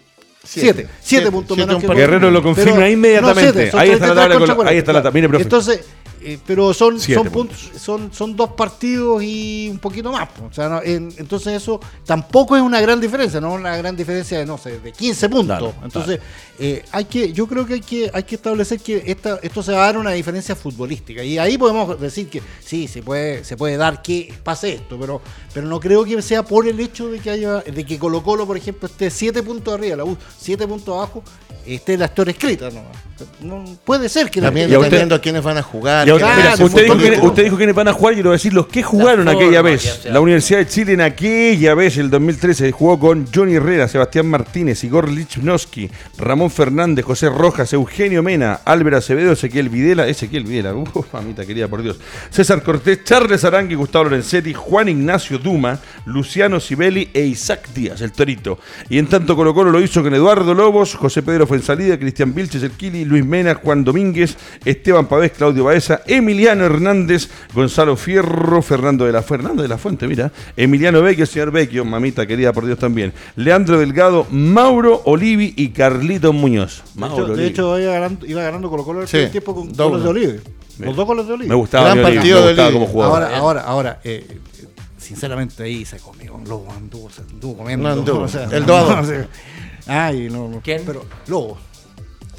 [0.45, 0.73] Siete.
[0.75, 0.75] siete?
[0.75, 1.95] Siete, Siete, puntos siete menos que.
[1.95, 3.53] Guerrero lo confirma Pero- inmediatamente.
[3.71, 5.11] siete, Ahí está la 33 tabla ahí está la 40, tabla.
[5.13, 5.43] Mire, profe.
[5.45, 5.81] Entonces,
[6.25, 7.33] eh, pero son, son, puntos.
[7.33, 10.29] puntos, son, son dos partidos y un poquito más.
[10.49, 14.39] O sea, no, en- entonces eso tampoco es una gran diferencia, no una gran diferencia
[14.39, 15.59] de, no sé, de 15 puntos.
[15.59, 16.21] Claro, entonces,
[16.59, 19.73] eh, hay que, yo creo que hay que, hay que establecer que esta, esto se
[19.73, 21.23] va a dar una diferencia futbolística.
[21.25, 25.21] Y ahí podemos decir que sí, se puede, se puede dar que pase esto, pero,
[25.53, 28.47] pero no creo que sea por el hecho de que haya, de que Colo Colo,
[28.47, 31.23] por ejemplo, esté 7 puntos arriba, la U 7 puntos abajo,
[31.67, 32.69] esté la historia escrita.
[32.71, 32.83] No,
[33.41, 36.07] No, puede ser que la Y dependiendo a quiénes van a jugar.
[36.15, 38.53] Ahora, quiénes- mira, usted, dijo de- usted dijo quiénes van a jugar y a decir
[38.53, 39.83] los que jugaron La aquella forma, vez.
[39.85, 40.13] ya sea.
[40.13, 44.83] La Universidad de Chile en aquella vez, el 2013, jugó con Johnny Herrera, Sebastián Martínez,
[44.85, 51.13] Igor Lichnowsky, Ramón Fernández, José Rojas, Eugenio Mena, Álvaro Acevedo, Ezequiel Videla, Ezequiel Videla, uf,
[51.13, 51.99] mamita querida, por Dios.
[52.31, 58.13] César Cortés, Charles Arangui, Gustavo Lorenzetti, Juan Ignacio Duma, Luciano Sibeli e Isaac Díaz, el
[58.13, 58.59] Torito.
[58.89, 62.63] Y en tanto Colo Colo lo hizo con Eduardo Lobos, José Pedro Fuensalida, Cristian Vilches,
[62.63, 69.05] el Kili, Luis Mena, Juan Domínguez, Esteban Pavés, Claudio Baeza, Emiliano Hernández, Gonzalo Fierro, Fernando
[69.05, 72.79] de la Fernando de la Fuente, mira, Emiliano Vecchio, señor Vecchio, mamita querida por Dios
[72.79, 76.83] también, Leandro Delgado, Mauro Olivi y Carlito Muñoz.
[76.95, 77.49] De Mauro hecho, de Olivi.
[77.49, 80.01] hecho, iba ganando, iba ganando Colo Colo el Sí, tiempo con doble.
[80.01, 80.41] goles de Olive.
[80.79, 81.49] Los dos goles de Olive.
[81.49, 82.81] me gustaba, Gran Olivi, partido me de gustaba Olivi.
[82.81, 83.23] como jugador.
[83.23, 84.39] Ahora, ahora, ahora, eh, eh,
[84.99, 87.89] sinceramente ahí se comió un lobo, anduvo, se anduvo comiendo.
[87.89, 88.89] No anduvo, o sea, el dos.
[88.97, 89.27] no sé.
[89.87, 90.61] Ay, no, no.
[90.63, 90.83] ¿Quién?
[90.87, 91.59] Pero, lobo.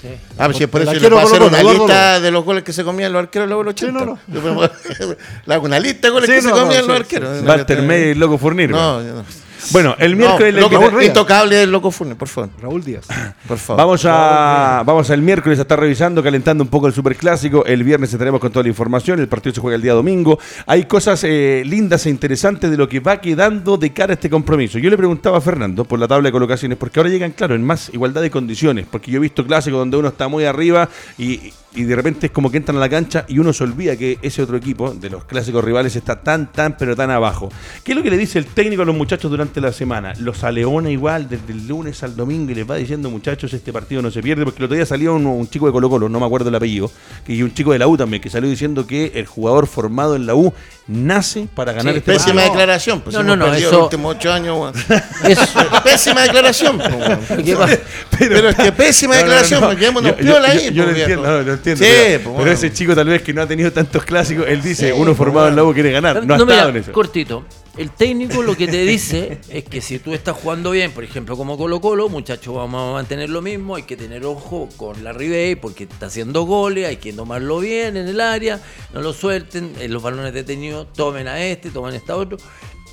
[0.04, 0.10] Sí.
[0.38, 2.62] Ah, pues si es por El eso yo le Colo una lista de los goles
[2.66, 4.00] que se comían los arqueros en los 80.
[4.00, 4.70] Sí, no, no.
[5.46, 7.42] Le hago una lista de goles Sí, que se comían los sí, arqueros.
[7.44, 8.70] Walter May y Loco Furnir.
[8.72, 9.26] No, yo no.
[9.72, 12.50] Bueno, el No, miércoles la loco, intocable el loco Funes, por favor.
[12.62, 13.08] Raúl Díaz.
[13.48, 13.84] Por favor.
[13.84, 17.66] Vamos a vamos al miércoles a estar revisando, calentando un poco el superclásico.
[17.66, 19.20] El viernes estaremos con toda la información.
[19.20, 20.40] El partido se juega el día domingo.
[20.66, 24.30] Hay cosas eh, lindas e interesantes de lo que va quedando de cara a este
[24.30, 24.80] compromiso.
[24.80, 27.64] Yo le preguntaba a Fernando por la tabla de colocaciones, porque ahora llegan, claro, en
[27.64, 28.86] más igualdad de condiciones.
[28.90, 32.32] Porque yo he visto clásicos donde uno está muy arriba y, y de repente es
[32.32, 35.10] como que entran a la cancha y uno se olvida que ese otro equipo de
[35.10, 37.50] los clásicos rivales está tan, tan, pero tan abajo.
[37.84, 40.14] ¿Qué es lo que le dice el técnico a los muchachos durante la semana?
[40.20, 44.02] Los aleona igual desde el lunes al domingo y les va diciendo, muchachos, este partido
[44.02, 46.20] no se pierde, porque el otro día salió un, un chico de Colo Colo, no
[46.20, 46.92] me acuerdo el apellido,
[47.28, 50.26] y un chico de la U también, que salió diciendo que el jugador formado en
[50.26, 50.54] la U
[50.88, 52.52] nace para ganar Sí, este Pésima partido.
[52.54, 53.02] declaración.
[53.02, 54.74] Pues No, hemos no, no, eso- los últimos ocho años.
[55.24, 55.46] Eso,
[55.84, 56.78] Pésima declaración.
[56.78, 57.44] pues, weón.
[57.46, 57.78] ¿qué pasa?
[58.20, 60.66] Pero, es que pésima No, no, declaración, no, pues, quedémonos yo- yo- piola ahí.
[60.66, 61.38] Yo, yo lo pues, entiendo, viejo.
[61.38, 61.84] no, lo entiendo.
[61.86, 64.62] Sí, pero, pues, pero ese chico tal vez que no ha tenido tantos clásicos, él
[64.62, 65.64] dice, Sí, uno formado en la.
[65.64, 66.16] U quiere ganar.
[66.26, 66.92] No, ha No, estado mira, en eso.
[66.92, 67.46] cortito.
[67.76, 71.36] El técnico lo que te dice es que si tú estás jugando bien, por ejemplo,
[71.36, 75.12] como Colo Colo, muchachos, vamos a mantener lo mismo, hay que tener ojo con la
[75.12, 78.62] Ribey porque está haciendo goles, hay que tomarlo bien en el área,
[78.94, 82.38] no lo suelten, en los balones detenidos tomen a este, tomen a esta otro,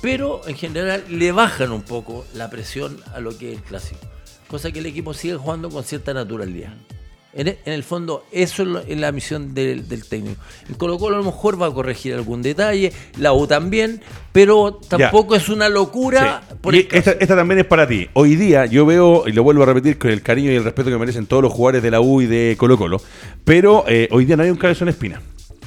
[0.01, 4.01] pero en general le bajan un poco la presión a lo que es el clásico,
[4.47, 6.73] cosa que el equipo sigue jugando con cierta naturalidad.
[7.33, 10.41] En e- en el fondo, eso es lo- es la misión del, del técnico.
[10.67, 14.01] El Colo Colo a lo mejor va a corregir algún detalle, la U también,
[14.33, 16.43] pero tampoco es una locura.
[16.49, 16.55] Sí.
[16.61, 17.17] por Y el esta, clásico.
[17.21, 18.09] esta también es para ti.
[18.13, 20.89] Hoy día yo veo, y lo vuelvo a repetir con el cariño y el respeto
[20.89, 23.01] que merecen todos los jugadores de la U y de Colo Colo,
[23.45, 25.21] pero eh, hoy día no hay un cabezón espina.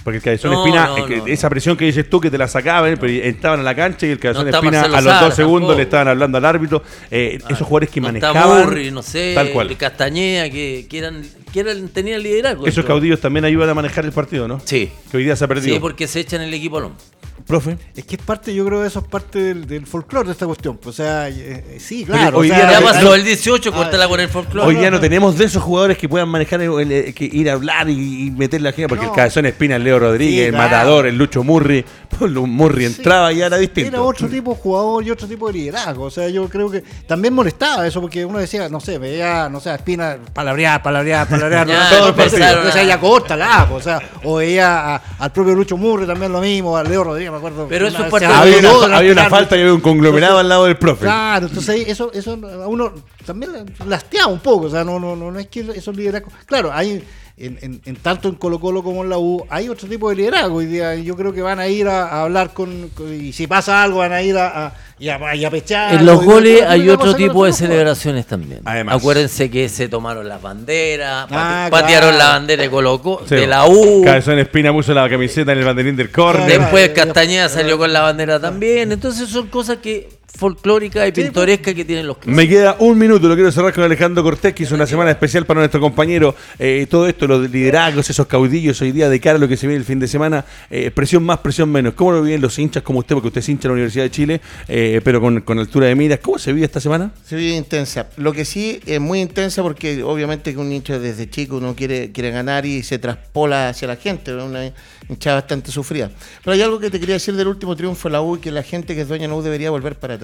[0.04, 2.36] Porque el cabezón No, espina, no, que no, esa presión que dices tú que te
[2.36, 5.34] la sacaban, pero entraban a la cancha y el cabezón espina Marcelo a los dos
[5.34, 5.76] segundos tampoco.
[5.78, 6.82] le estaban hablando al árbitro.
[7.10, 8.64] Eh, esos jugadores que manejaban.
[8.66, 9.68] Murri, no sé, Tal cual.
[9.68, 12.66] de Castañeda, que, que eran, que eran, tenían liderazgo.
[12.66, 14.60] Esos caudillos también ayudan a manejar el partido, ¿no?
[14.64, 14.90] Sí.
[15.10, 15.74] Que hoy día se ha perdido.
[15.74, 17.00] Sí, porque se echan el equipo al hombro.
[17.46, 17.76] Profe.
[17.94, 20.46] Es que es parte, yo creo que eso es parte del, del folclore de esta
[20.46, 20.78] cuestión.
[20.78, 22.38] pues, O sea, eh, eh, sí, claro.
[22.38, 24.08] hoy o día sea, Ya no- hay- pasó el 18, Ah, sí.
[24.08, 24.66] con el folclore.
[24.68, 27.50] Hoy día no tenemos de esos jugadores que puedan manejar, el- el- el- que ir
[27.50, 30.40] a hablar y, y meter la gente, porque el cabezón espina, el Leo Rodríguez, Sí,
[30.46, 30.64] el claro.
[30.70, 31.84] Matador, el Lucho Murri,
[32.18, 33.88] pues, Murri entraba y era distinto.
[33.90, 36.04] Era otro tipo de jugador y otro tipo de liderazgo.
[36.04, 39.60] O sea, yo creo que también molestaba eso porque uno decía, no sé, veía, no
[39.60, 41.66] sé, a Espina palabrear, palabrear, palabrear.
[41.74, 42.68] Ya, todo el empezaron partido.
[42.70, 43.68] O sea, a- ya córtala.
[43.70, 47.33] O sea, o veía a- al propio Lucho Murri también lo mismo, a Leo Rodríguez,
[47.34, 47.66] me acuerdo.
[47.68, 50.76] Pero eso de- había una, había una falta y había un conglomerado al lado del
[50.76, 51.02] profe.
[51.04, 52.32] Claro, entonces eso, eso
[52.62, 52.92] a uno
[53.26, 53.52] también
[53.86, 56.32] lasteaba un poco, o sea, no, no, no, no es que esos liderazgos.
[56.46, 57.02] Claro, hay
[57.36, 60.14] en, en- en tanto en Colo Colo como en la U, hay otro tipo de
[60.16, 60.56] liderazgo.
[60.58, 63.46] Hoy día yo creo que van a ir a, a hablar con, con- y si
[63.48, 65.94] pasa algo van a ir a, a, y a, y a pechar.
[65.94, 68.60] En los goles hay otro tipo de celebraciones también.
[68.64, 68.96] Además.
[68.98, 72.18] Acuérdense que se tomaron las banderas, Ah, pate- patearon claro.
[72.18, 73.34] la bandera de Colo Colo- Sí.
[73.34, 74.02] de la U.
[74.04, 76.46] Cabezón Espina puso la camiseta en el banderín del córner.
[76.60, 76.90] Después.
[76.90, 78.92] Castañeda salió con la bandera también.
[78.92, 82.36] Entonces son cosas que folclóricas y pintorescas que tienen los clubes.
[82.36, 85.46] Me queda un minuto, lo quiero cerrar con Alejandro Cortés, que hizo una semana especial
[85.46, 86.34] para nuestro compañero.
[86.58, 89.66] Eh, todo esto, los liderazgos, esos caudillos hoy día de cara a lo que se
[89.66, 91.94] viene el fin de semana, eh, presión más, presión menos.
[91.94, 94.10] ¿Cómo lo viven los hinchas como usted, porque usted es hincha de la Universidad de
[94.10, 96.18] Chile, eh, pero con, con altura de miras?
[96.18, 97.12] ¿Cómo se vive esta semana?
[97.24, 98.08] Se vive intensa.
[98.16, 102.10] Lo que sí es muy intensa porque obviamente que un hincha desde chico uno quiere,
[102.10, 104.72] quiere ganar y se traspola hacia la gente, una
[105.08, 106.10] hinchada bastante sufrida.
[106.42, 108.50] Pero hay algo que te quería decir del último triunfo de la U y que
[108.50, 110.23] la gente que es dueña de la U debería volver para atrás.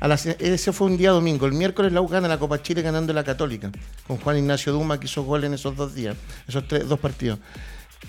[0.00, 1.46] A las- ese fue un día domingo.
[1.46, 3.70] El miércoles la U gana la Copa Chile ganando la Católica,
[4.06, 6.16] con Juan Ignacio Duma que hizo gol en esos dos días,
[6.48, 7.38] esos tres, dos partidos.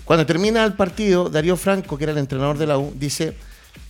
[0.04, 3.36] Cuando termina el partido, Darío Franco, que era el entrenador de la U, dice,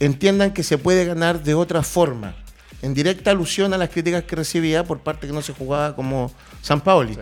[0.01, 2.35] entiendan que se puede ganar de otra forma,
[2.83, 6.31] en directa alusión a las críticas que recibía por parte que no se jugaba como
[6.63, 7.19] San Paoli.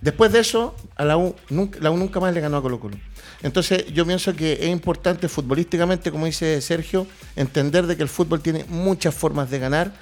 [0.00, 2.80] Después de eso, a la U, nunca, la U nunca más le ganó a Colo
[2.80, 2.96] Colo.
[3.42, 8.40] Entonces yo pienso que es importante futbolísticamente, como dice Sergio, entender de que el fútbol
[8.40, 9.92] tiene muchas formas de ganar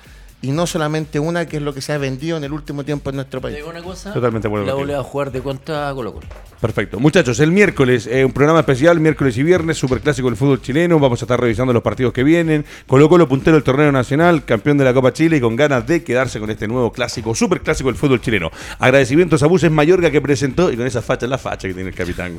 [0.43, 3.11] y no solamente una, que es lo que se ha vendido en el último tiempo
[3.11, 3.65] en nuestro ¿Te país.
[3.69, 4.13] una cosa?
[4.13, 6.27] Totalmente de acuerdo La va a jugar de contra Colo Colo.
[6.61, 6.99] Perfecto.
[6.99, 10.99] Muchachos, el miércoles, eh, un programa especial, miércoles y viernes, superclásico del fútbol chileno.
[10.99, 12.65] Vamos a estar revisando los partidos que vienen.
[12.87, 16.03] Colo Colo, puntero del torneo nacional, campeón de la Copa Chile y con ganas de
[16.03, 18.51] quedarse con este nuevo clásico, superclásico del fútbol chileno.
[18.79, 21.95] Agradecimientos a Buses Mayorga que presentó y con esa facha, la facha que tiene el
[21.95, 22.39] capitán.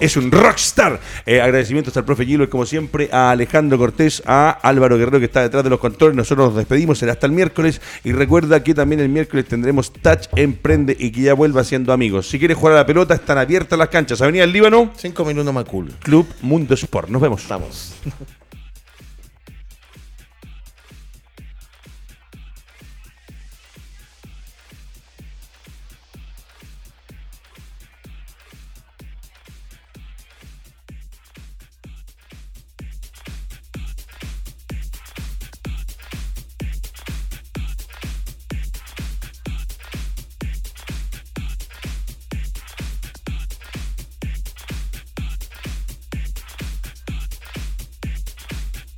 [0.00, 1.00] es un rockstar.
[1.26, 5.42] Eh, agradecimientos al profe Gilo, como siempre, a Alejandro Cortés, a Álvaro Guerrero que está
[5.42, 6.16] detrás de los controles.
[6.16, 7.80] Nosotros nos despedimos, será hasta el miércoles.
[8.04, 12.28] Y recuerda que también el miércoles tendremos Touch Emprende y que ya vuelva siendo amigos.
[12.28, 14.20] Si quieres jugar a la pelota, están abiertas las canchas.
[14.22, 15.92] Avenida del Líbano, Cinco minutos más cool.
[16.02, 17.08] Club Mundo Sport.
[17.08, 17.46] Nos vemos.
[17.48, 17.94] Vamos.